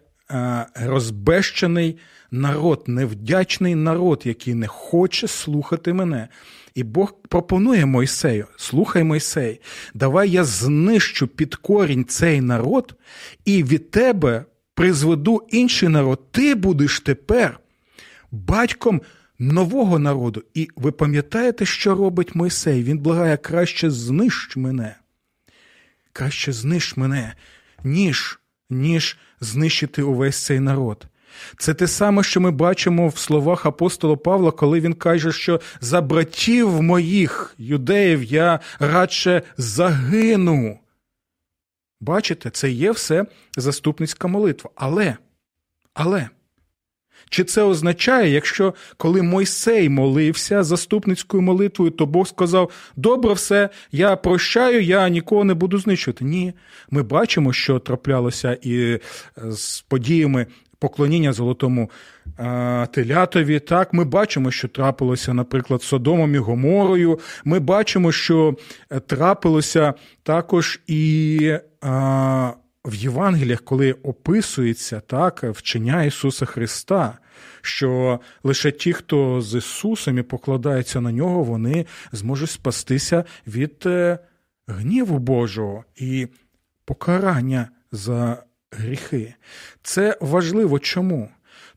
розбещений 0.74 1.98
народ, 2.30 2.84
невдячний 2.86 3.74
народ, 3.74 4.22
який 4.24 4.54
не 4.54 4.66
хоче 4.66 5.28
слухати 5.28 5.92
мене. 5.92 6.28
І 6.74 6.82
Бог 6.82 7.14
пропонує 7.28 7.86
Мойсею: 7.86 8.46
слухай 8.56 9.04
Мойсей, 9.04 9.60
давай 9.94 10.30
я 10.30 10.44
знищу 10.44 11.26
під 11.26 11.54
корінь 11.54 12.04
цей 12.04 12.40
народ, 12.40 12.94
і 13.44 13.62
від 13.62 13.90
тебе 13.90 14.44
призведу 14.74 15.46
інший 15.48 15.88
народ. 15.88 16.32
Ти 16.32 16.54
будеш 16.54 17.00
тепер 17.00 17.60
батьком 18.32 19.02
нового 19.38 19.98
народу. 19.98 20.42
І 20.54 20.68
ви 20.76 20.92
пам'ятаєте, 20.92 21.66
що 21.66 21.94
робить 21.94 22.34
Мойсей? 22.34 22.82
Він 22.82 22.98
благає 22.98 23.36
краще 23.36 23.90
знищ 23.90 24.56
мене. 24.56 24.96
Краще 26.12 26.52
знищ 26.52 26.96
мене, 26.96 27.34
ніж, 27.84 28.38
ніж 28.70 29.18
знищити 29.40 30.02
увесь 30.02 30.44
цей 30.44 30.60
народ. 30.60 31.06
Це 31.58 31.74
те 31.74 31.86
саме, 31.86 32.22
що 32.22 32.40
ми 32.40 32.50
бачимо 32.50 33.08
в 33.08 33.18
словах 33.18 33.66
апостола 33.66 34.16
Павла, 34.16 34.50
коли 34.50 34.80
він 34.80 34.94
каже, 34.94 35.32
що 35.32 35.60
за 35.80 36.00
братів 36.00 36.82
моїх 36.82 37.54
юдеїв 37.58 38.22
я 38.22 38.60
радше 38.78 39.42
загину. 39.56 40.78
Бачите, 42.00 42.50
це 42.50 42.70
є 42.70 42.90
все 42.90 43.24
заступницька 43.56 44.28
молитва. 44.28 44.70
Але, 44.74 45.16
але, 45.94 46.28
чи 47.30 47.44
це 47.44 47.62
означає, 47.62 48.30
якщо 48.30 48.74
коли 48.96 49.22
Мойсей 49.22 49.88
молився 49.88 50.62
заступницькою 50.62 51.42
молитвою, 51.42 51.90
то 51.90 52.06
Бог 52.06 52.26
сказав: 52.26 52.70
добре, 52.96 53.32
все, 53.34 53.68
я 53.92 54.16
прощаю, 54.16 54.82
я 54.82 55.08
нікого 55.08 55.44
не 55.44 55.54
буду 55.54 55.78
знищувати? 55.78 56.24
Ні, 56.24 56.52
ми 56.90 57.02
бачимо, 57.02 57.52
що 57.52 57.78
траплялося 57.78 58.58
і 58.62 58.76
е, 58.78 59.00
з 59.50 59.80
подіями 59.80 60.46
поклоніння 60.78 61.32
золотому 61.32 61.90
е, 62.38 62.86
телятові. 62.92 63.60
Так, 63.60 63.92
ми 63.92 64.04
бачимо, 64.04 64.50
що 64.50 64.68
трапилося, 64.68 65.34
наприклад, 65.34 65.82
Содомом 65.82 66.34
і 66.34 66.38
Гоморою. 66.38 67.18
Ми 67.44 67.58
бачимо, 67.58 68.12
що 68.12 68.56
е, 68.90 69.00
трапилося 69.00 69.94
також 70.22 70.80
і. 70.86 71.38
Е, 71.84 72.52
в 72.86 72.94
Євангеліях, 72.94 73.60
коли 73.60 73.92
описується 73.92 75.00
так, 75.00 75.42
вчення 75.42 76.04
Ісуса 76.04 76.46
Христа, 76.46 77.18
що 77.62 78.20
лише 78.42 78.70
ті, 78.70 78.92
хто 78.92 79.40
з 79.40 79.58
Ісусом 79.58 80.18
і 80.18 80.22
покладається 80.22 81.00
на 81.00 81.12
нього, 81.12 81.42
вони 81.42 81.86
зможуть 82.12 82.50
спастися 82.50 83.24
від 83.46 83.88
гніву 84.66 85.18
Божого 85.18 85.84
і 85.96 86.28
покарання 86.84 87.68
за 87.92 88.42
гріхи. 88.70 89.34
Це 89.82 90.18
важливо 90.20 90.78
чому? 90.78 91.28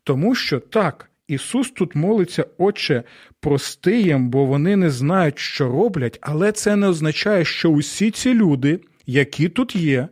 Тому 0.04 0.36
що 0.36 0.60
так, 0.60 1.12
Ісус 1.28 1.72
тут 1.72 1.95
молиться, 1.95 2.45
Отче, 2.58 3.04
прости 3.39 4.02
їм, 4.02 4.30
бо 4.30 4.45
вони 4.45 4.76
не 4.76 4.89
знають, 4.89 5.39
що 5.39 5.67
роблять, 5.67 6.17
але 6.22 6.52
це 6.52 6.76
не 6.76 6.88
означає, 6.88 7.45
що 7.45 7.69
усі 7.69 8.12
ці 8.12 8.34
люди, 8.34 8.80
які 9.06 9.50
тут 9.50 9.76
є, 9.76 10.08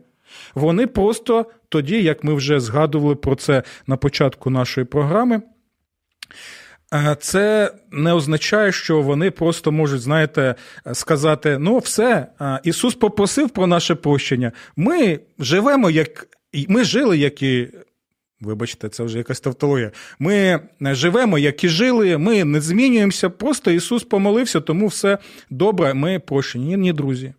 вони 0.54 0.86
просто 0.86 1.46
тоді, 1.68 2.02
як 2.02 2.24
ми 2.24 2.34
вже 2.34 2.60
згадували 2.60 3.14
про 3.14 3.34
це 3.34 3.62
на 3.86 3.96
початку 3.96 4.50
нашої 4.50 4.84
програми. 4.84 5.42
Е, 6.94 7.16
це 7.20 7.72
не 7.90 8.12
означає, 8.12 8.72
що 8.72 9.02
вони 9.02 9.30
просто 9.30 9.72
можуть, 9.72 10.00
знаєте, 10.00 10.54
сказати: 10.92 11.58
ну, 11.58 11.78
все, 11.78 12.26
е, 12.40 12.60
Ісус 12.64 12.94
попросив 12.94 13.50
про 13.50 13.66
наше 13.66 13.94
прощення. 13.94 14.52
Ми 14.76 15.20
живемо 15.38 15.90
як 15.90 16.26
ми 16.68 16.84
жили, 16.84 17.18
як 17.18 17.42
і. 17.42 17.68
Вибачте, 18.40 18.88
це 18.88 19.02
вже 19.02 19.18
якась 19.18 19.40
тавтологія. 19.40 19.92
Ми 20.18 20.60
живемо, 20.80 21.38
як 21.38 21.64
і 21.64 21.68
жили, 21.68 22.18
ми 22.18 22.44
не 22.44 22.60
змінюємося. 22.60 23.30
Просто 23.30 23.70
Ісус 23.70 24.04
помолився, 24.04 24.60
тому 24.60 24.86
все 24.86 25.18
добре, 25.50 25.94
ми 25.94 26.18
прощені. 26.18 26.64
Ні, 26.64 26.76
ні, 26.76 26.92
друзі. 26.92 27.34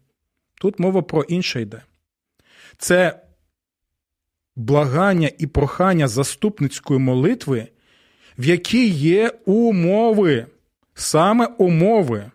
Тут 0.62 0.80
мова 0.80 1.02
про 1.02 1.24
інше 1.24 1.62
йде. 1.62 1.82
Це 2.78 3.20
благання 4.56 5.32
і 5.38 5.48
прохання 5.48 6.08
заступницької 6.08 7.00
молитви, 7.00 7.68
в 8.38 8.46
якій 8.46 8.88
є 8.88 9.32
умови, 9.46 10.46
саме 10.94 11.46
умови, 11.46 12.32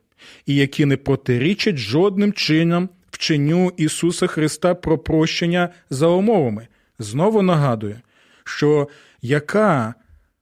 і 0.47 0.55
які 0.55 0.85
не 0.85 0.97
протирічать 0.97 1.77
жодним 1.77 2.33
чином 2.33 2.89
вченню 3.11 3.73
Ісуса 3.77 4.27
Христа 4.27 4.75
про 4.75 4.99
прощення 4.99 5.69
за 5.91 6.07
умовами. 6.07 6.69
Знову 6.99 7.43
нагадую, 7.43 8.01
що 8.45 8.89
яка 9.23 9.95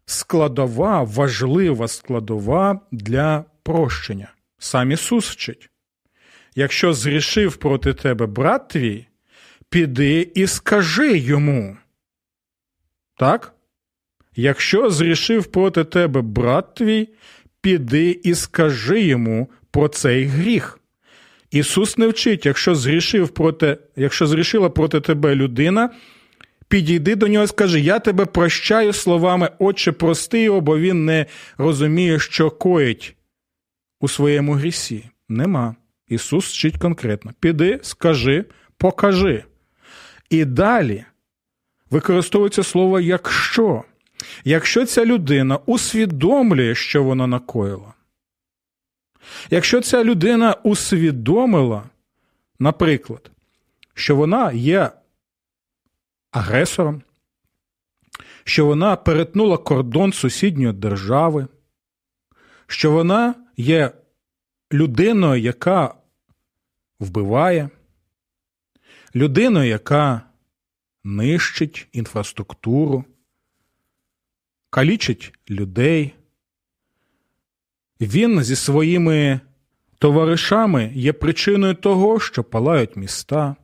складова, 0.06 1.02
важлива 1.02 1.88
складова 1.88 2.80
для 2.92 3.44
прощення? 3.62 4.32
Сам 4.58 4.92
Ісус 4.92 5.30
вчить. 5.30 5.68
Якщо 6.54 6.92
зрішив 6.92 7.56
проти 7.56 7.94
тебе 7.94 8.26
брат 8.26 8.68
твій, 8.68 9.06
піди 9.72 10.28
і 10.34 10.46
скажи 10.46 11.18
йому. 11.18 11.76
Так? 13.16 13.54
Якщо 14.36 14.90
зрішив 14.90 15.46
проти 15.46 15.84
тебе 15.84 16.20
брат 16.20 16.74
твій, 16.74 17.08
піди 17.60 18.20
і 18.22 18.34
скажи 18.34 19.00
йому 19.00 19.48
про 19.70 19.88
цей 19.88 20.24
гріх. 20.24 20.78
Ісус 21.50 21.98
не 21.98 22.08
вчить, 22.08 22.46
якщо 22.46 22.74
зрішив 22.74 23.28
проти, 23.28 23.78
якщо 23.96 24.26
зрішила 24.26 24.70
проти 24.70 25.00
тебе 25.00 25.34
людина, 25.34 25.90
підійди 26.68 27.16
до 27.16 27.28
нього 27.28 27.44
і 27.44 27.48
скажи: 27.48 27.80
Я 27.80 27.98
тебе 27.98 28.26
прощаю 28.26 28.92
словами, 28.92 29.50
Отче, 29.58 29.92
прости 29.92 30.42
його, 30.42 30.60
бо 30.60 30.78
він 30.78 31.04
не 31.04 31.26
розуміє, 31.58 32.18
що 32.18 32.50
коїть. 32.50 33.16
у 34.00 34.08
своєму 34.08 34.52
грісі? 34.52 35.04
Нема. 35.28 35.76
Ісус 36.08 36.46
вчить 36.46 36.78
конкретно: 36.78 37.32
піди, 37.40 37.78
скажи, 37.82 38.44
покажи. 38.78 39.44
І 40.32 40.44
далі 40.44 41.04
використовується 41.90 42.62
слово 42.62 43.00
якщо. 43.00 43.84
Якщо 44.44 44.86
ця 44.86 45.04
людина 45.04 45.58
усвідомлює, 45.66 46.74
що 46.74 47.02
вона 47.04 47.26
накоїла, 47.26 47.94
якщо 49.50 49.80
ця 49.80 50.04
людина 50.04 50.56
усвідомила, 50.62 51.82
наприклад, 52.58 53.30
що 53.94 54.16
вона 54.16 54.52
є 54.52 54.90
агресором, 56.30 57.02
що 58.44 58.66
вона 58.66 58.96
перетнула 58.96 59.56
кордон 59.56 60.12
сусідньої 60.12 60.72
держави, 60.72 61.46
що 62.66 62.90
вона 62.90 63.34
є 63.56 63.92
людиною, 64.72 65.42
яка 65.42 65.94
вбиває, 67.00 67.70
людиною, 69.14 69.68
яка 69.68 70.22
нищить 71.04 71.88
інфраструктуру, 71.92 73.04
калічить 74.70 75.32
людей. 75.50 76.14
Він 78.00 78.42
зі 78.42 78.56
своїми 78.56 79.40
товаришами 79.98 80.92
є 80.94 81.12
причиною 81.12 81.74
того, 81.74 82.20
що 82.20 82.44
палають 82.44 82.96
міста, 82.96 83.56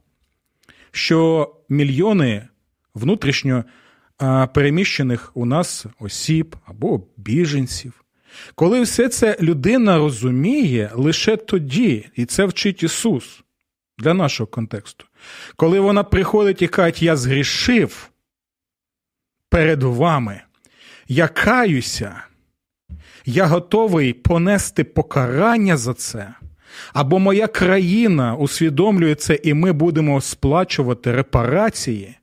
що 0.90 1.54
мільйони 1.68 2.48
внутрішньо 2.94 3.64
переміщених 4.54 5.32
у 5.34 5.46
нас 5.46 5.86
осіб 5.98 6.56
або 6.64 7.06
біженців. 7.16 8.04
Коли 8.54 8.82
все 8.82 9.08
це 9.08 9.36
людина 9.40 9.98
розуміє 9.98 10.90
лише 10.94 11.36
тоді, 11.36 12.08
і 12.16 12.24
це 12.24 12.44
вчить 12.44 12.82
Ісус 12.82 13.42
для 13.98 14.14
нашого 14.14 14.46
контексту, 14.46 15.04
коли 15.56 15.80
вона 15.80 16.04
приходить 16.04 16.62
і 16.62 16.68
каже, 16.68 17.04
я 17.04 17.16
згрішив 17.16 18.10
перед 19.48 19.82
вами, 19.82 20.40
я 21.08 21.28
каюся, 21.28 22.22
я 23.26 23.46
готовий 23.46 24.12
понести 24.12 24.84
покарання 24.84 25.76
за 25.76 25.94
це. 25.94 26.34
Або 26.92 27.18
моя 27.18 27.46
країна 27.46 28.34
усвідомлює 28.34 29.14
це, 29.14 29.38
і 29.42 29.54
ми 29.54 29.72
будемо 29.72 30.20
сплачувати 30.20 31.12
репарації. 31.12 32.14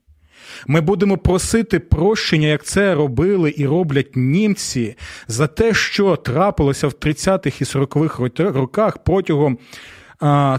Ми 0.68 0.82
будемо 0.82 1.18
просити 1.18 1.80
прощення, 1.80 2.48
як 2.48 2.64
це 2.64 2.96
робили 2.96 3.54
і 3.58 3.68
роблять 3.68 4.16
німці, 4.16 4.96
за 5.28 5.48
те, 5.48 5.74
що 5.74 6.16
трапилося 6.16 6.88
в 6.88 6.92
30-х 6.92 7.62
і 7.62 7.64
40-х 7.64 8.52
роках 8.60 8.98
протягом 8.98 9.58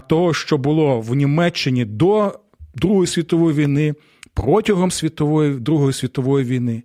того, 0.07 0.33
що 0.33 0.57
було 0.57 1.01
в 1.01 1.15
Німеччині 1.15 1.85
до 1.85 2.39
Другої 2.75 3.07
світової 3.07 3.55
війни, 3.55 3.95
протягом 4.33 4.91
світової 4.91 5.59
Другої 5.59 5.93
світової 5.93 6.45
війни. 6.45 6.83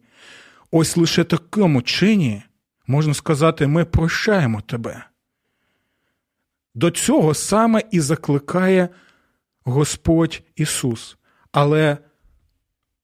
Ось 0.71 0.97
лише 0.97 1.25
такому 1.25 1.83
чині 1.83 2.43
можна 2.87 3.15
сказати, 3.15 3.67
ми 3.67 3.85
прощаємо 3.85 4.61
тебе. 4.61 5.05
До 6.75 6.91
цього 6.91 7.35
саме 7.35 7.83
і 7.91 8.01
закликає 8.01 8.89
Господь 9.65 10.43
Ісус. 10.57 11.17
Але 11.53 11.99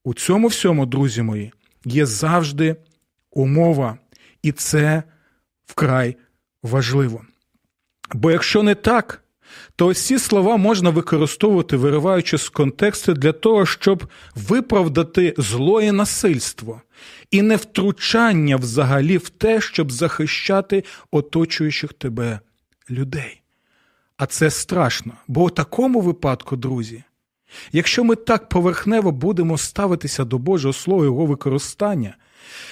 у 0.05 0.15
цьому 0.15 0.49
всьому, 0.49 0.87
друзі 0.87 1.23
мої, 1.23 1.53
є 1.85 2.07
завжди 2.07 2.77
умова, 3.31 3.99
і 4.43 4.53
це 4.53 5.03
вкрай 5.67 6.17
важливо. 6.63 7.25
Бо 8.15 8.31
якщо 8.31 8.63
не 8.63 8.75
так, 8.75 9.25
то 9.77 9.87
ось 9.87 10.07
ці 10.07 10.19
слова 10.19 10.57
можна 10.57 10.91
використовувати, 10.91 11.77
вириваючи 11.77 12.39
з 12.39 12.49
контексту 12.49 13.15
для 13.15 13.33
того, 13.33 13.67
щоб 13.67 14.05
виправдати 14.35 15.35
злоє 15.39 15.93
насильство 15.93 16.83
і 17.31 17.43
невтручання 17.43 18.57
взагалі 18.57 19.17
в 19.17 19.29
те, 19.29 19.61
щоб 19.61 19.93
захищати 19.93 20.85
оточуючих 21.11 21.93
тебе 21.93 22.41
людей. 22.91 23.43
А 24.17 24.27
це 24.27 24.51
страшно, 24.51 25.13
бо 25.29 25.45
у 25.45 25.51
такому 25.51 26.01
випадку, 26.01 26.57
друзі, 26.57 27.05
якщо 27.73 28.05
ми 28.05 28.17
так 28.17 28.49
поверхнево 28.49 29.13
будемо 29.13 29.59
ставитися 29.59 30.25
до 30.25 30.39
Божого 30.39 30.73
Слова 30.73 31.05
його 31.05 31.27
використання, 31.27 32.17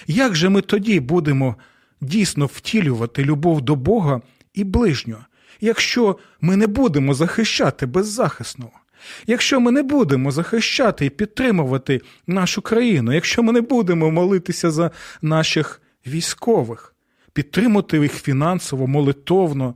як 0.07 0.35
же 0.35 0.49
ми 0.49 0.61
тоді 0.61 1.01
будемо 1.01 1.57
дійсно 2.01 2.47
втілювати 2.47 3.25
любов 3.25 3.61
до 3.61 3.77
Бога 3.77 4.21
і 4.55 4.65
ближнього, 4.65 5.25
якщо 5.61 6.19
ми 6.41 6.57
не 6.57 6.67
будемо 6.67 7.15
захищати 7.15 7.87
беззахисного? 7.87 8.73
Якщо 9.27 9.61
ми 9.61 9.71
не 9.71 9.83
будемо 9.83 10.31
захищати 10.31 11.07
і 11.07 11.11
підтримувати 11.11 12.01
нашу 12.27 12.63
країну, 12.63 13.13
якщо 13.13 13.43
ми 13.43 13.53
не 13.53 13.61
будемо 13.61 14.11
молитися 14.11 14.71
за 14.71 14.91
наших 15.23 15.83
військових, 16.07 16.95
підтримати 17.33 17.99
їх 17.99 18.13
фінансово, 18.13 18.87
молитовно 18.87 19.75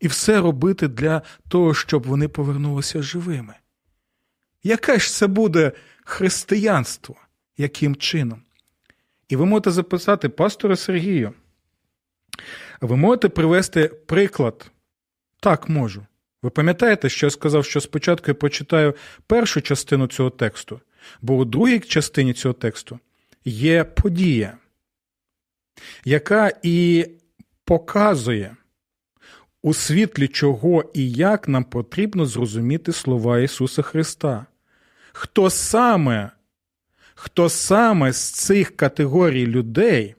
і 0.00 0.08
все 0.08 0.40
робити 0.40 0.88
для 0.88 1.22
того, 1.48 1.74
щоб 1.74 2.06
вони 2.06 2.28
повернулися 2.28 3.02
живими. 3.02 3.54
Яке 4.62 4.98
ж 4.98 5.10
це 5.10 5.26
буде 5.26 5.72
християнство? 6.04 7.16
Яким 7.56 7.96
чином? 7.96 8.42
І 9.28 9.36
ви 9.36 9.46
можете 9.46 9.70
записати 9.70 10.28
пастора 10.28 10.76
Сергію. 10.76 11.32
Ви 12.80 12.96
можете 12.96 13.28
привести 13.28 13.88
приклад. 13.88 14.70
Так 15.40 15.68
можу. 15.68 16.06
Ви 16.42 16.50
пам'ятаєте, 16.50 17.08
що 17.08 17.26
я 17.26 17.30
сказав, 17.30 17.64
що 17.64 17.80
спочатку 17.80 18.24
я 18.28 18.34
прочитаю 18.34 18.94
першу 19.26 19.60
частину 19.60 20.06
цього 20.06 20.30
тексту, 20.30 20.80
бо 21.22 21.36
у 21.36 21.44
другій 21.44 21.80
частині 21.80 22.32
цього 22.32 22.54
тексту 22.54 22.98
є 23.44 23.84
подія, 23.84 24.58
яка 26.04 26.52
і 26.62 27.06
показує, 27.64 28.56
у 29.62 29.74
світлі 29.74 30.28
чого 30.28 30.84
і 30.94 31.10
як 31.12 31.48
нам 31.48 31.64
потрібно 31.64 32.26
зрозуміти 32.26 32.92
слова 32.92 33.38
Ісуса 33.38 33.82
Христа. 33.82 34.46
Хто 35.12 35.50
саме, 35.50 36.30
хто 37.14 37.48
саме 37.48 38.12
з 38.12 38.30
цих 38.30 38.76
категорій 38.76 39.46
людей 39.46 40.14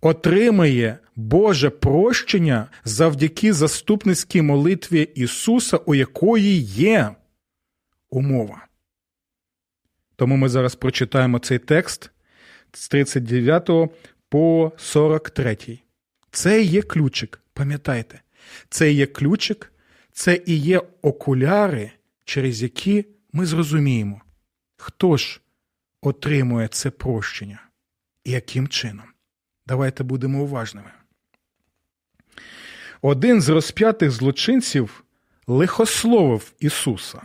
отримає 0.00 0.98
Боже 1.16 1.70
прощення 1.70 2.68
завдяки 2.84 3.52
заступницькій 3.52 4.42
молитві 4.42 5.02
Ісуса, 5.14 5.76
у 5.76 5.94
якої 5.94 6.60
є 6.62 7.14
умова. 8.10 8.66
Тому 10.16 10.36
ми 10.36 10.48
зараз 10.48 10.74
прочитаємо 10.74 11.38
цей 11.38 11.58
текст 11.58 12.10
з 12.72 12.88
39 12.88 13.70
по 14.28 14.72
43. 14.76 15.78
Це 16.30 16.62
є 16.62 16.82
ключик, 16.82 17.40
пам'ятайте, 17.52 18.20
це 18.68 18.92
є 18.92 19.06
ключик, 19.06 19.72
це 20.12 20.42
і 20.46 20.56
є 20.56 20.82
окуляри, 21.02 21.90
через 22.24 22.62
які 22.62 23.06
ми 23.32 23.46
зрозуміємо, 23.46 24.20
хто 24.76 25.16
ж 25.16 25.40
отримує 26.00 26.68
це 26.68 26.90
прощення 26.90 27.62
і 28.24 28.30
яким 28.30 28.68
чином. 28.68 29.09
Давайте 29.70 30.04
будемо 30.04 30.42
уважними. 30.42 30.90
Один 33.02 33.40
з 33.40 33.48
розп'ятих 33.48 34.10
злочинців 34.10 35.04
лихословив 35.46 36.52
Ісуса, 36.60 37.22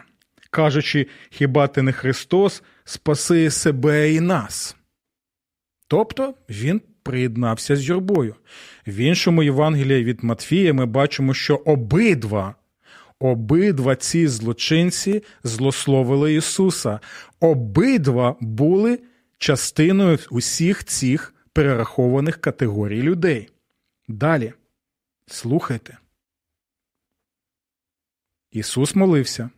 кажучи, 0.49 1.07
хіба 1.29 1.67
ти 1.67 1.81
не 1.81 1.91
Христос 1.91 2.63
спаси 2.83 3.49
себе 3.51 4.13
і 4.13 4.19
нас. 4.19 4.75
Тобто 5.87 6.33
він 6.49 6.81
приєднався 7.03 7.75
з 7.75 7.89
юрбою. 7.89 8.35
В 8.87 8.95
іншому 8.95 9.43
Євангелії 9.43 10.03
від 10.03 10.23
Матфія 10.23 10.73
ми 10.73 10.85
бачимо, 10.85 11.33
що 11.33 11.55
обидва. 11.55 12.55
Обидва 13.19 13.95
ці 13.95 14.27
злочинці 14.27 15.23
злословили 15.43 16.33
Ісуса, 16.33 16.99
обидва 17.39 18.35
були 18.39 18.99
частиною 19.37 20.19
усіх 20.31 20.83
цих 20.83 21.34
перерахованих 21.55 22.41
категорій 22.41 23.01
людей. 23.01 23.49
Далі. 24.07 24.53
Слухайте. 25.27 25.97
Ісус 28.51 28.95
молився. 28.95 29.49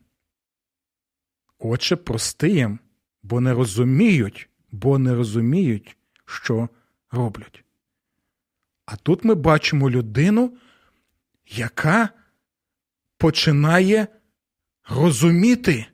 Отче, 1.59 1.95
прости 1.95 2.49
їм, 2.49 2.79
бо 3.23 3.41
не 3.41 3.53
розуміють, 3.53 4.49
бо 4.71 4.99
не 4.99 5.15
розуміють, 5.15 5.97
що 6.25 6.69
роблять. 7.11 7.63
А 8.85 8.95
тут 8.95 9.23
ми 9.23 9.35
бачимо 9.35 9.89
людину, 9.89 10.57
яка 11.45 12.09
починає 13.17 14.07
розуміти, 14.89 15.85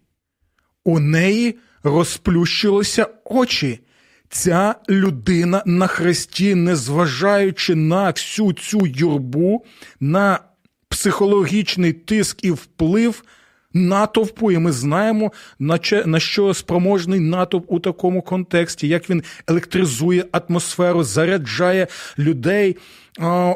у 0.83 0.99
неї 0.99 1.59
розплющилися 1.83 3.09
очі. 3.25 3.82
Ця 4.33 4.75
людина 4.89 5.63
на 5.65 5.87
хресті, 5.87 6.55
незважаючи 6.55 7.75
на 7.75 8.09
всю 8.09 8.53
цю 8.53 8.87
юрбу, 8.87 9.65
на 9.99 10.39
психологічний 10.89 11.93
тиск 11.93 12.43
і 12.43 12.51
вплив 12.51 13.23
натовпу, 13.73 14.51
і 14.51 14.57
ми 14.57 14.71
знаємо, 14.71 15.31
на 16.05 16.19
що 16.19 16.53
спроможний 16.53 17.19
натовп 17.19 17.65
у 17.67 17.79
такому 17.79 18.21
контексті, 18.21 18.87
як 18.87 19.09
він 19.09 19.23
електризує 19.47 20.25
атмосферу, 20.31 21.03
заряджає 21.03 21.87
людей, 22.19 22.77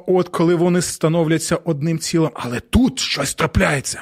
от 0.08 0.30
коли 0.30 0.56
вони 0.56 0.82
становляться 0.82 1.56
одним 1.56 2.00
цілим. 2.00 2.32
Але 2.34 2.60
тут 2.60 3.00
щось 3.00 3.34
трапляється. 3.34 4.02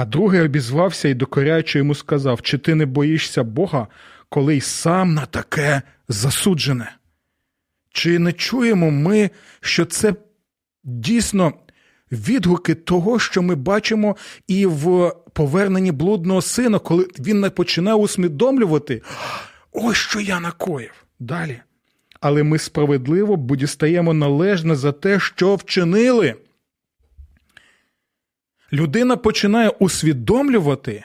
А 0.00 0.04
другий 0.04 0.40
обізвався 0.40 1.08
і 1.08 1.14
докоряючи 1.14 1.78
йому 1.78 1.94
сказав: 1.94 2.42
Чи 2.42 2.58
ти 2.58 2.74
не 2.74 2.86
боїшся 2.86 3.42
Бога, 3.42 3.86
коли 4.28 4.56
й 4.56 4.60
сам 4.60 5.14
на 5.14 5.26
таке 5.26 5.82
засуджене? 6.08 6.92
Чи 7.90 8.18
не 8.18 8.32
чуємо 8.32 8.90
ми, 8.90 9.30
що 9.60 9.84
це 9.84 10.14
дійсно 10.84 11.52
відгуки 12.12 12.74
того, 12.74 13.18
що 13.18 13.42
ми 13.42 13.54
бачимо 13.54 14.16
і 14.46 14.66
в 14.66 15.12
поверненні 15.32 15.92
блудного 15.92 16.42
сина, 16.42 16.78
коли 16.78 17.08
він 17.18 17.40
не 17.40 17.50
починає 17.50 17.96
усвідомлювати, 17.96 19.02
ось 19.72 19.96
що 19.96 20.20
я 20.20 20.40
накоїв 20.40 20.92
далі. 21.18 21.60
Але 22.20 22.42
ми 22.42 22.58
справедливо 22.58 23.36
будістаємо 23.36 24.14
належне 24.14 24.76
за 24.76 24.92
те, 24.92 25.20
що 25.20 25.54
вчинили. 25.54 26.34
Людина 28.72 29.16
починає 29.16 29.68
усвідомлювати, 29.68 31.04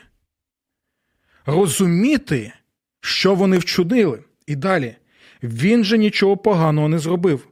розуміти, 1.45 2.53
що 3.01 3.35
вони 3.35 3.57
вчинили. 3.57 4.23
І 4.47 4.55
далі. 4.55 4.95
Він 5.43 5.83
же 5.83 5.97
нічого 5.97 6.37
поганого 6.37 6.89
не 6.89 6.99
зробив. 6.99 7.47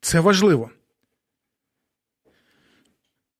Це 0.00 0.20
важливо. 0.20 0.70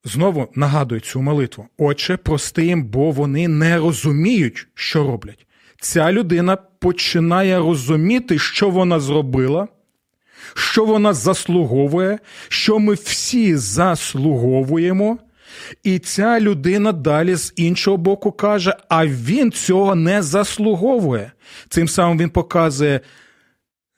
Знову 0.05 0.49
нагадую 0.55 1.01
цю 1.01 1.23
молитву. 1.23 1.69
Отче, 1.79 2.17
прости 2.17 2.67
їм, 2.67 2.85
бо 2.85 3.11
вони 3.11 3.49
не 3.49 3.79
розуміють, 3.79 4.69
що 4.75 5.05
роблять. 5.05 5.47
Ця 5.81 6.13
людина 6.13 6.57
починає 6.57 7.59
розуміти, 7.59 8.39
що 8.39 8.71
вона 8.71 9.01
зробила, 9.01 9.69
що 10.55 10.85
вона 10.85 11.13
заслуговує, 11.13 12.19
що 12.49 12.79
ми 12.79 12.95
всі 12.95 13.57
заслуговуємо. 13.57 15.19
І 15.83 15.99
ця 15.99 16.41
людина 16.41 16.93
далі 16.93 17.35
з 17.35 17.53
іншого 17.57 17.97
боку 17.97 18.33
каже: 18.33 18.77
а 18.89 19.07
він 19.07 19.53
цього 19.53 19.95
не 19.95 20.23
заслуговує. 20.23 21.33
Цим 21.69 21.89
самим 21.89 22.19
він 22.19 22.31
показує 22.31 23.01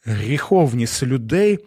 гріховність 0.04 1.02
людей 1.02 1.58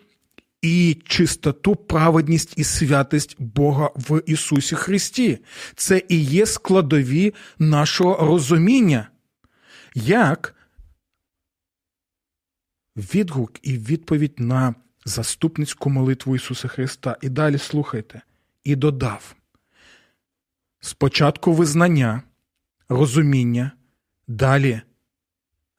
і 0.61 0.97
чистоту, 1.05 1.75
праведність 1.75 2.53
і 2.57 2.63
святість 2.63 3.35
Бога 3.39 3.89
в 3.95 4.21
Ісусі 4.25 4.75
Христі. 4.75 5.39
Це 5.75 6.01
і 6.09 6.19
є 6.19 6.45
складові 6.45 7.33
нашого 7.59 8.25
розуміння. 8.25 9.07
Як 9.95 10.55
відгук 12.95 13.51
і 13.61 13.77
відповідь 13.77 14.39
на 14.39 14.75
заступницьку 15.05 15.89
молитву 15.89 16.35
Ісуса 16.35 16.67
Христа. 16.67 17.17
І 17.21 17.29
далі 17.29 17.57
слухайте, 17.57 18.21
і 18.63 18.75
додав 18.75 19.35
спочатку 20.85 21.53
визнання, 21.53 22.21
розуміння, 22.89 23.71
далі 24.27 24.81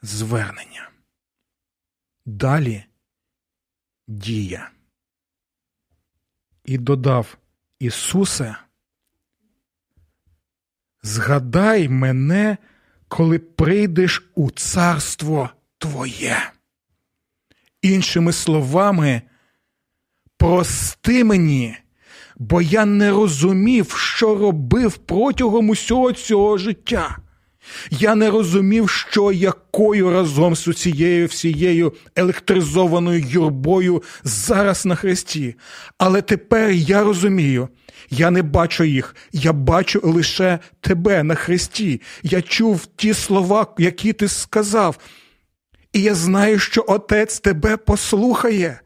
звернення. 0.03 0.91
Далі 2.25 2.85
дія. 4.09 4.71
І 6.65 6.79
додав 6.79 7.37
Ісусе, 7.79 8.57
згадай 11.03 11.89
мене, 11.89 12.57
коли 13.09 13.39
прийдеш 13.39 14.31
у 14.35 14.51
царство 14.51 15.51
Твоє. 15.79 16.53
Іншими 17.83 18.33
словами, 18.33 19.23
прости 20.37 21.25
мені, 21.25 21.77
бо 22.39 22.63
я 22.63 22.85
не 22.85 23.11
розумів, 23.11 23.91
що 23.99 24.35
робив 24.35 24.97
протягом 24.97 25.69
усього 25.69 26.13
цього 26.13 26.59
життя. 26.59 27.17
Я 27.91 28.15
не 28.15 28.31
розумів, 28.31 28.91
що 28.91 29.33
якою 29.33 30.11
разом 30.11 30.57
з 30.57 30.75
цією 30.75 31.27
всією 31.27 31.93
електризованою 32.17 33.25
юрбою 33.29 34.03
зараз 34.25 34.87
на 34.87 34.95
хресті. 34.95 35.55
Але 35.99 36.23
тепер 36.23 36.71
я 36.71 37.05
розумію, 37.05 37.69
я 38.11 38.31
не 38.31 38.43
бачу 38.43 38.85
їх, 38.85 39.17
я 39.33 39.53
бачу 39.53 40.01
лише 40.05 40.59
тебе 40.81 41.23
на 41.23 41.35
хресті. 41.35 42.03
Я 42.23 42.43
чув 42.43 42.87
ті 42.97 43.15
слова, 43.15 43.67
які 43.79 44.13
ти 44.13 44.29
сказав. 44.29 44.99
І 45.93 46.03
я 46.03 46.15
знаю, 46.15 46.59
що 46.59 46.85
Отець 46.89 47.41
тебе 47.41 47.77
послухає. 47.77 48.81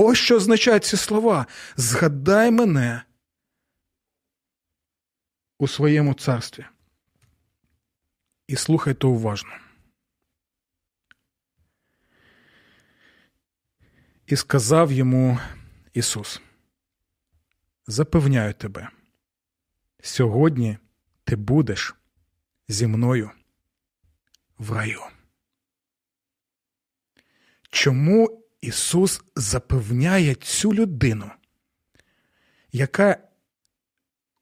Ось 0.00 0.18
що 0.18 0.36
означають 0.36 0.84
ці 0.84 0.96
слова. 0.96 1.46
Згадай 1.76 2.50
мене 2.50 3.02
у 5.58 5.68
своєму 5.68 6.14
царстві. 6.14 6.64
І 8.46 8.56
слухайте 8.56 9.06
уважно. 9.06 9.50
І 14.26 14.36
сказав 14.36 14.92
йому 14.92 15.38
Ісус: 15.92 16.40
Запевняю 17.86 18.54
тебе, 18.54 18.90
сьогодні 20.02 20.78
ти 21.24 21.36
будеш 21.36 21.94
зі 22.68 22.86
мною 22.86 23.30
в 24.58 24.72
раю. 24.72 25.02
Чому 27.70 28.47
Ісус 28.60 29.20
запевняє 29.36 30.34
цю 30.34 30.74
людину, 30.74 31.30
яка 32.72 33.18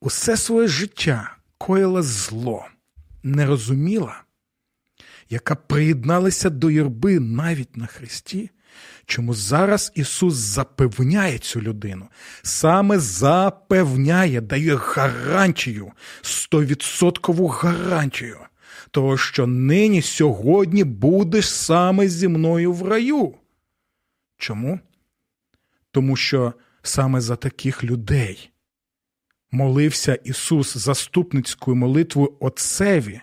усе 0.01 0.37
своє 0.37 0.69
життя 0.69 1.37
коїла 1.59 2.03
зло? 2.03 2.67
не 3.27 3.47
розуміла, 3.47 4.23
яка 5.31 5.55
приєдналася 5.55 6.51
до 6.51 6.71
юрби 6.71 7.21
навіть 7.21 7.77
на 7.77 7.87
Христі, 7.87 8.51
чому 9.07 9.35
зараз 9.35 9.93
Ісус 9.95 10.35
запевняє 10.35 11.39
цю 11.39 11.61
людину, 11.61 12.09
саме 12.43 12.99
запевняє, 12.99 14.41
дає 14.41 14.77
гарантію, 14.77 15.93
стовідсоткову 16.23 17.47
гарантію, 17.47 18.39
того, 18.91 19.17
що 19.17 19.47
нині 19.47 20.03
сьогодні 20.03 20.85
будеш 20.85 21.49
саме 21.49 22.09
зі 22.09 22.29
мною 22.29 22.73
в 22.73 22.89
раю. 22.89 23.35
Чому? 24.39 24.81
Тому 25.91 26.17
що 26.17 26.53
саме 26.83 27.21
за 27.21 27.37
таких 27.37 27.85
людей 27.85 28.51
молився 29.51 30.15
Ісус 30.15 30.77
заступницькою 30.77 31.77
молитвою 31.77 32.33
Отцеві, 32.41 33.21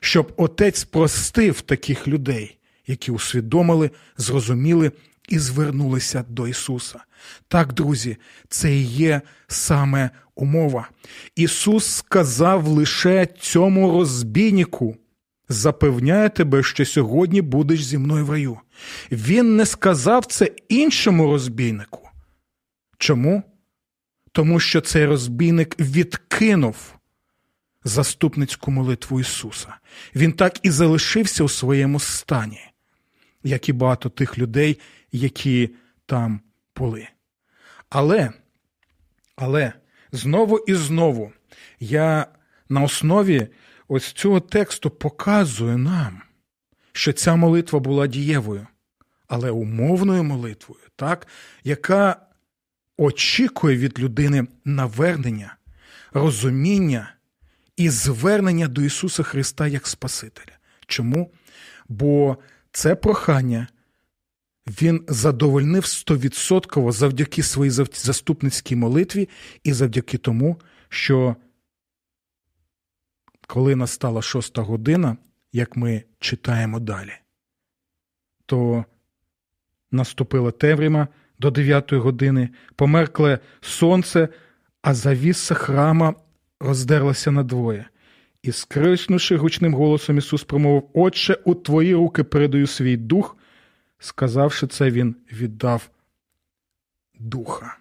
щоб 0.00 0.32
Отець 0.36 0.84
простив 0.84 1.60
таких 1.60 2.08
людей, 2.08 2.58
які 2.86 3.10
усвідомили, 3.10 3.90
зрозуміли 4.16 4.92
і 5.28 5.38
звернулися 5.38 6.24
до 6.28 6.48
Ісуса. 6.48 7.00
Так, 7.48 7.72
друзі, 7.72 8.16
це 8.48 8.76
і 8.76 8.82
є 8.82 9.20
саме 9.48 10.10
умова. 10.34 10.88
Ісус 11.36 11.86
сказав 11.86 12.66
лише 12.68 13.26
цьому 13.26 13.90
розбійнику. 13.90 14.96
Запевняю 15.52 16.30
тебе, 16.30 16.62
що 16.62 16.84
сьогодні 16.84 17.42
будеш 17.42 17.84
зі 17.84 17.98
мною 17.98 18.26
в 18.26 18.30
раю. 18.30 18.58
Він 19.12 19.56
не 19.56 19.66
сказав 19.66 20.26
це 20.26 20.50
іншому 20.68 21.26
розбійнику. 21.26 22.08
Чому? 22.98 23.42
тому 24.32 24.60
що 24.60 24.80
цей 24.80 25.06
розбійник 25.06 25.80
відкинув 25.80 26.94
заступницьку 27.84 28.70
молитву 28.70 29.20
Ісуса. 29.20 29.74
Він 30.14 30.32
так 30.32 30.58
і 30.62 30.70
залишився 30.70 31.44
у 31.44 31.48
своєму 31.48 32.00
стані, 32.00 32.60
як 33.42 33.68
і 33.68 33.72
багато 33.72 34.08
тих 34.08 34.38
людей, 34.38 34.78
які 35.12 35.70
там 36.06 36.40
були. 36.76 37.08
Але, 37.88 38.32
але 39.36 39.72
знову 40.12 40.58
і 40.58 40.74
знову 40.74 41.32
я 41.80 42.26
на 42.68 42.82
основі 42.82 43.48
ось 43.90 44.12
цього 44.12 44.40
тексту 44.40 44.90
показую 44.90 45.78
нам, 45.78 46.22
що 46.92 47.12
ця 47.12 47.36
молитва 47.36 47.78
була 47.78 48.06
дієвою, 48.06 48.66
але 49.28 49.50
умовною 49.50 50.24
молитвою, 50.24 50.80
так, 50.96 51.26
яка 51.64 52.26
очікує 52.96 53.76
від 53.76 53.98
людини 53.98 54.46
навернення, 54.64 55.56
розуміння 56.12 57.14
і 57.76 57.90
звернення 57.90 58.68
до 58.68 58.82
Ісуса 58.82 59.22
Христа 59.22 59.66
як 59.66 59.86
Спасителя. 59.86 60.58
Чому? 60.86 61.32
Бо 61.88 62.36
це 62.72 62.94
прохання 62.94 63.68
він 64.66 65.04
задовольнив 65.08 65.86
стовідсотково 65.86 66.92
завдяки 66.92 67.42
своїй 67.42 67.70
заступницькій 67.70 68.76
молитві 68.76 69.28
і 69.64 69.72
завдяки 69.72 70.18
тому, 70.18 70.60
що 70.88 71.36
коли 73.50 73.76
настала 73.76 74.22
шоста 74.22 74.62
година, 74.62 75.16
як 75.52 75.76
ми 75.76 76.04
читаємо 76.18 76.80
далі, 76.80 77.12
то 78.46 78.84
наступила 79.90 80.50
темрява 80.50 81.08
до 81.38 81.50
дев'ятої 81.50 82.00
години, 82.00 82.48
померкле 82.76 83.38
сонце, 83.60 84.28
а 84.82 84.94
завіса 84.94 85.54
храма 85.54 86.14
роздерлася 86.60 87.30
надвоє. 87.30 87.88
І, 88.42 88.52
скриснувши 88.52 89.36
гучним 89.36 89.74
голосом, 89.74 90.18
Ісус 90.18 90.44
промовив: 90.44 90.90
Отче, 90.94 91.34
у 91.44 91.54
твої 91.54 91.94
руки 91.94 92.24
передаю 92.24 92.66
свій 92.66 92.96
дух. 92.96 93.36
Сказавши 93.98 94.66
це, 94.66 94.90
Він 94.90 95.16
віддав 95.32 95.90
духа. 97.14 97.76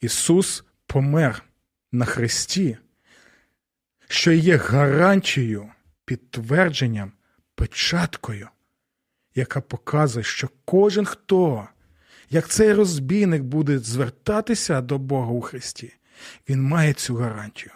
Ісус 0.00 0.64
помер 0.86 1.42
на 1.92 2.04
Христі, 2.04 2.78
що 4.14 4.32
є 4.32 4.56
гарантією, 4.56 5.72
підтвердженням, 6.04 7.12
печаткою, 7.54 8.48
яка 9.34 9.60
показує, 9.60 10.24
що 10.24 10.48
кожен 10.64 11.04
хто, 11.04 11.68
як 12.30 12.48
цей 12.48 12.72
розбійник 12.72 13.42
буде 13.42 13.78
звертатися 13.78 14.80
до 14.80 14.98
Бога 14.98 15.32
у 15.32 15.40
Христі, 15.40 15.94
він 16.48 16.62
має 16.62 16.92
цю 16.92 17.16
гарантію. 17.16 17.72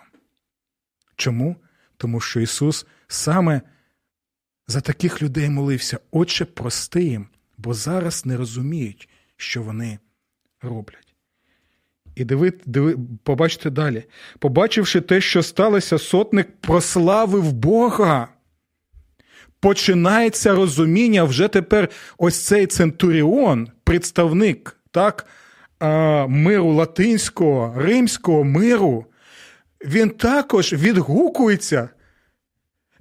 Чому? 1.17 1.57
Тому 1.97 2.21
що 2.21 2.41
Ісус 2.41 2.87
саме 3.09 3.63
за 4.67 4.81
таких 4.81 5.23
людей 5.23 5.49
молився, 5.49 5.99
Отче, 6.11 6.45
прости 6.45 7.05
їм, 7.05 7.29
бо 7.57 7.75
зараз 7.75 8.27
не 8.27 8.37
розуміють, 8.37 9.09
що 9.37 9.63
вони 9.63 9.99
роблять. 10.63 11.08
І 12.19 12.25
диви, 12.25 12.53
диви, 12.67 12.97
побачте 13.23 13.71
далі. 13.71 14.05
Побачивши 14.39 15.01
те, 15.01 15.21
що 15.21 15.43
сталося, 15.43 15.99
сотник 15.99 16.49
прославив 16.61 17.53
Бога. 17.53 18.29
Починається 19.61 20.55
розуміння 20.55 21.25
вже 21.25 21.49
тепер 21.49 21.89
ось 22.19 22.45
цей 22.45 22.67
центуріон, 22.67 23.69
представник 23.85 24.77
так, 24.91 25.27
миру 26.29 26.73
латинського, 26.73 27.75
римського 27.77 28.45
миру, 28.45 29.05
він 29.85 30.11
також 30.11 30.73
відгукується. 30.73 31.89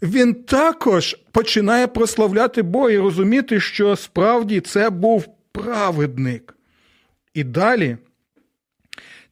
Він 0.02 0.34
також 0.34 1.18
починає 1.32 1.88
прославляти 1.88 2.62
Бога 2.62 2.92
і 2.92 2.98
розуміти, 2.98 3.60
що 3.60 3.96
справді 3.96 4.60
це 4.60 4.90
був 4.90 5.28
праведник. 5.52 6.58
І 7.34 7.44
далі 7.44 7.98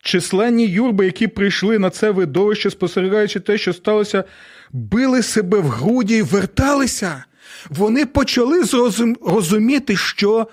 численні 0.05 0.67
юрби, 0.67 1.05
які 1.05 1.27
прийшли 1.27 1.79
на 1.79 1.89
це 1.89 2.11
видовище, 2.11 2.69
спостерігаючи 2.69 3.39
те, 3.39 3.57
що 3.57 3.73
сталося, 3.73 4.23
били 4.71 5.23
себе 5.23 5.59
в 5.59 5.67
груді 5.67 6.17
і 6.17 6.21
верталися. 6.21 7.23
Вони 7.69 8.05
почали 8.05 8.63
розуміти, 9.21 9.95
що 9.95 10.47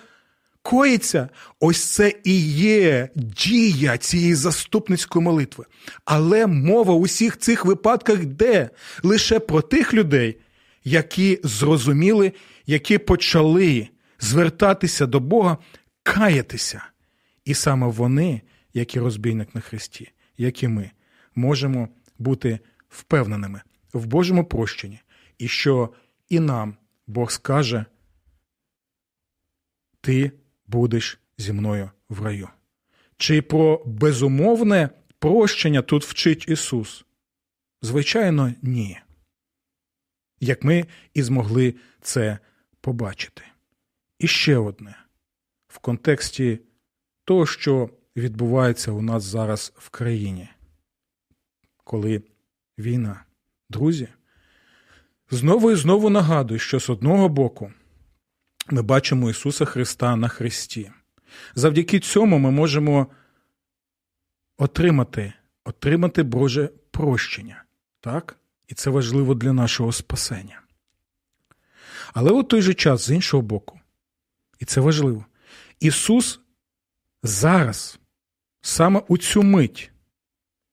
коїться, 0.63 1.29
ось 1.61 1.85
це 1.85 2.15
і 2.25 2.41
є 2.57 3.09
дія 3.15 3.99
цієї 3.99 4.35
заступницької 4.35 5.25
молитви. 5.25 5.65
Але 6.05 6.47
мова 6.47 6.95
у 6.95 7.03
всіх 7.03 7.39
цих 7.39 7.65
випадках 7.65 8.23
йде 8.23 8.71
лише 9.03 9.39
про 9.39 9.63
тих 9.63 9.95
людей, 9.95 10.37
які 10.85 11.41
зрозуміли, 11.43 12.33
які 12.67 12.99
почали 12.99 13.89
звертатися 14.21 15.07
до 15.07 15.21
Бога, 15.21 15.57
каятися. 16.03 16.83
І 17.45 17.55
саме 17.55 17.87
вони, 17.87 18.41
як 18.75 18.95
і 18.97 19.01
розбійник 19.01 19.55
на 19.55 19.61
Христі, 19.61 20.13
як 20.37 20.63
і 20.63 20.69
ми, 20.69 20.91
можемо 21.35 21.89
бути 22.19 22.59
впевненими 22.89 23.63
в 23.93 24.07
Божому 24.07 24.45
прощенні, 24.45 25.01
і 25.39 25.49
що 25.49 25.95
і 26.29 26.41
нам 26.41 26.77
Бог 27.07 27.31
скаже, 27.31 27.85
ти 30.01 30.33
будеш 30.67 31.21
зі 31.39 31.53
мною 31.53 31.91
в 32.09 32.23
раю. 32.23 32.49
Чи 33.17 33.43
про 33.43 33.83
безумовне 33.87 34.91
прощення 35.19 35.83
тут 35.83 36.05
вчить 36.05 36.49
Ісус? 36.49 37.05
Звичайно, 37.83 38.55
ні. 38.63 38.99
Як 40.41 40.65
ми 40.65 40.87
і 41.15 41.23
змогли 41.23 41.75
це 42.01 42.39
побачити. 42.81 43.43
І 44.19 44.27
ще 44.27 44.57
одне 44.57 44.97
в 45.69 45.79
контексті 45.79 46.61
того, 47.25 47.47
що 47.47 47.91
відбувається 48.17 48.93
у 48.93 49.03
нас 49.03 49.23
зараз 49.23 49.73
в 49.77 49.89
країні, 49.91 50.49
коли 51.85 52.23
війна, 52.79 53.25
друзі, 53.71 54.09
знову 55.31 55.71
і 55.71 55.75
знову 55.75 56.11
нагадую, 56.11 56.61
що 56.61 56.81
з 56.81 56.91
одного 56.91 57.29
боку 57.29 57.73
ми 58.71 58.83
бачимо 58.83 59.31
Ісуса 59.31 59.65
Христа 59.65 60.17
на 60.17 60.29
Христі. 60.29 60.91
Завдяки 61.55 62.01
цьому 62.01 62.39
ми 62.39 62.51
можемо 62.51 63.07
отримати 64.57 65.33
отримати 65.65 66.23
Боже 66.23 66.71
прощення. 66.91 67.65
Так? 68.01 68.37
І 68.69 68.75
це 68.75 68.91
важливо 68.91 69.35
для 69.35 69.53
нашого 69.53 69.93
спасення. 69.93 70.63
Але 72.13 72.31
у 72.31 72.43
той 72.43 72.63
же 72.63 72.75
час, 72.75 73.07
з 73.07 73.11
іншого 73.11 73.43
боку, 73.43 73.81
і 74.59 74.65
це 74.65 74.81
важливо, 74.81 75.25
Ісус 75.81 76.41
зараз, 77.23 77.99
саме 78.63 79.03
у 79.09 79.19
цю 79.19 79.43
мить, 79.43 79.91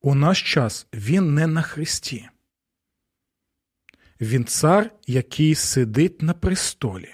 у 0.02 0.16
наш 0.16 0.54
час, 0.54 0.88
Він 0.94 1.34
не 1.34 1.48
на 1.48 1.62
Христі. 1.62 2.30
Він 4.22 4.46
цар, 4.46 4.92
який 5.08 5.56
сидить 5.56 6.22
на 6.22 6.34
престолі 6.34 7.10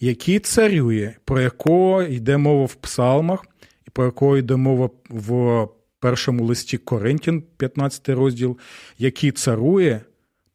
який 0.00 0.38
царює, 0.38 1.14
про 1.24 1.40
якого 1.40 2.02
йде 2.02 2.36
мова 2.36 2.64
в 2.64 2.74
псалмах, 2.74 3.46
і 3.86 3.90
про 3.90 4.04
якого 4.04 4.36
йде 4.36 4.56
мова 4.56 4.90
в 5.08 5.68
першому 6.00 6.44
листі 6.44 6.78
Коринтян, 6.78 7.42
15 7.56 8.08
розділ, 8.08 8.58
який 8.98 9.32
царує, 9.32 10.00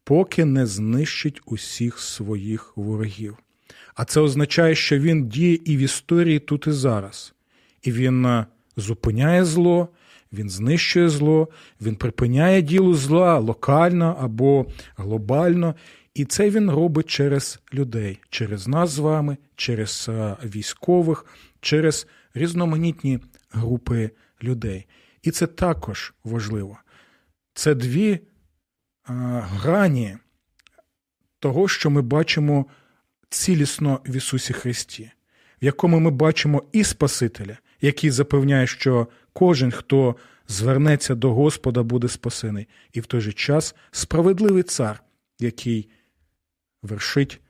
поки 0.04 0.44
не 0.44 0.66
знищить 0.66 1.40
усіх 1.46 1.98
своїх 1.98 2.76
ворогів. 2.76 3.36
А 3.94 4.04
це 4.04 4.20
означає, 4.20 4.74
що 4.74 4.98
він 4.98 5.28
діє 5.28 5.58
і 5.64 5.76
в 5.76 5.80
історії 5.80 6.38
тут 6.38 6.66
і 6.66 6.70
зараз. 6.70 7.34
І 7.82 7.92
він 7.92 8.26
е, 8.26 8.46
зупиняє 8.80 9.44
зло, 9.44 9.88
він 10.32 10.50
знищує 10.50 11.08
зло, 11.08 11.48
він 11.80 11.96
припиняє 11.96 12.62
діло 12.62 12.94
зла 12.94 13.38
локально 13.38 14.16
або 14.20 14.66
глобально, 14.96 15.74
і 16.14 16.24
це 16.24 16.50
він 16.50 16.70
робить 16.70 17.06
через 17.06 17.60
людей, 17.74 18.20
через 18.30 18.68
нас 18.68 18.90
з 18.90 18.98
вами, 18.98 19.36
через 19.56 20.06
е, 20.08 20.36
військових, 20.44 21.26
через 21.60 22.06
різноманітні 22.34 23.20
групи 23.50 24.10
людей. 24.42 24.86
І 25.22 25.30
це 25.30 25.46
також 25.46 26.14
важливо. 26.24 26.78
Це 27.54 27.74
дві 27.74 28.20
а, 29.04 29.12
е, 29.12 29.44
грані 29.50 30.16
того, 31.38 31.68
що 31.68 31.90
ми 31.90 32.02
бачимо 32.02 32.66
цілісно 33.30 34.00
в 34.06 34.16
Ісусі 34.16 34.52
Христі, 34.52 35.10
в 35.62 35.64
якому 35.64 36.00
ми 36.00 36.10
бачимо 36.10 36.62
і 36.72 36.84
Спасителя, 36.84 37.56
який 37.80 38.10
запевняє, 38.10 38.66
що 38.66 39.08
кожен, 39.32 39.70
хто 39.70 40.16
звернеться 40.48 41.14
до 41.14 41.34
Господа, 41.34 41.82
буде 41.82 42.08
спасений, 42.08 42.68
і 42.92 43.00
в 43.00 43.06
той 43.06 43.20
же 43.20 43.32
час 43.32 43.74
справедливий 43.90 44.62
цар, 44.62 45.02
який 45.38 45.88
вершить 46.82 47.40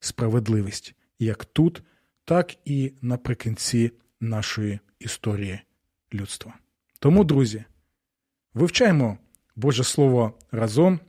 справедливість 0.00 0.94
як 1.18 1.44
тут, 1.44 1.82
так 2.24 2.56
і 2.64 2.92
наприкінці 3.02 3.92
нашої 4.20 4.80
історії 4.98 5.60
людства. 6.14 6.54
Тому, 6.98 7.24
друзі, 7.24 7.64
вивчаємо 8.54 9.18
Боже 9.56 9.84
Слово 9.84 10.38
разом. 10.50 11.00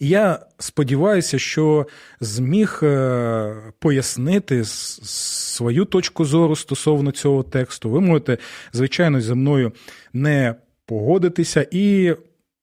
Я 0.00 0.38
сподіваюся, 0.58 1.38
що 1.38 1.86
зміг 2.20 2.80
е, 2.82 3.54
пояснити 3.78 4.64
свою 4.64 5.84
точку 5.84 6.24
зору 6.24 6.56
стосовно 6.56 7.10
цього 7.10 7.42
тексту. 7.42 7.90
Ви 7.90 8.00
можете, 8.00 8.38
звичайно, 8.72 9.20
зі 9.20 9.34
мною 9.34 9.72
не 10.12 10.54
погодитися 10.86 11.66
і 11.70 12.14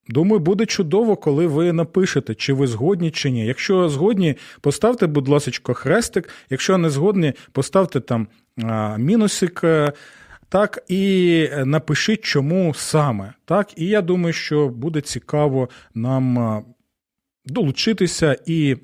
Думаю, 0.09 0.39
буде 0.39 0.65
чудово, 0.65 1.15
коли 1.15 1.47
ви 1.47 1.73
напишете, 1.73 2.35
чи 2.35 2.53
ви 2.53 2.67
згодні, 2.67 3.11
чи 3.11 3.29
ні. 3.29 3.45
Якщо 3.45 3.89
згодні, 3.89 4.35
поставте, 4.61 5.07
будь 5.07 5.27
ласка, 5.27 5.73
хрестик. 5.73 6.29
Якщо 6.49 6.77
не 6.77 6.89
згодні, 6.89 7.33
поставте 7.51 7.99
там 7.99 8.27
мінусик. 8.97 9.61
Е, 9.63 9.93
так, 10.49 10.83
і 10.87 11.49
напишіть, 11.65 12.21
чому 12.21 12.73
саме. 12.73 13.33
Так, 13.45 13.67
І 13.75 13.85
я 13.85 14.01
думаю, 14.01 14.33
що 14.33 14.69
буде 14.69 15.01
цікаво 15.01 15.69
нам 15.93 16.63
долучитися 17.47 18.37
і 18.45 18.77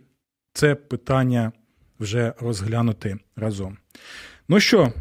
це 0.53 0.75
питання 0.75 1.51
вже 1.99 2.33
розглянути 2.39 3.17
разом. 3.35 3.77
Ну 4.47 4.59
що, 4.59 4.93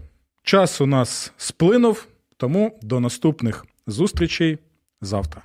час 0.43 0.81
у 0.81 0.87
нас 0.87 1.33
сплинув, 1.37 2.07
тому 2.37 2.79
до 2.83 3.01
наступних 3.01 3.67
зустрічей 3.87 4.59
завтра. 5.01 5.43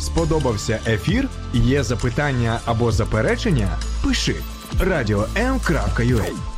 Сподобався 0.00 0.80
ефір? 0.86 1.28
Є 1.54 1.82
запитання 1.82 2.60
або 2.64 2.92
заперечення? 2.92 3.78
Пиши 4.04 4.34
радіом.ua 4.80 6.53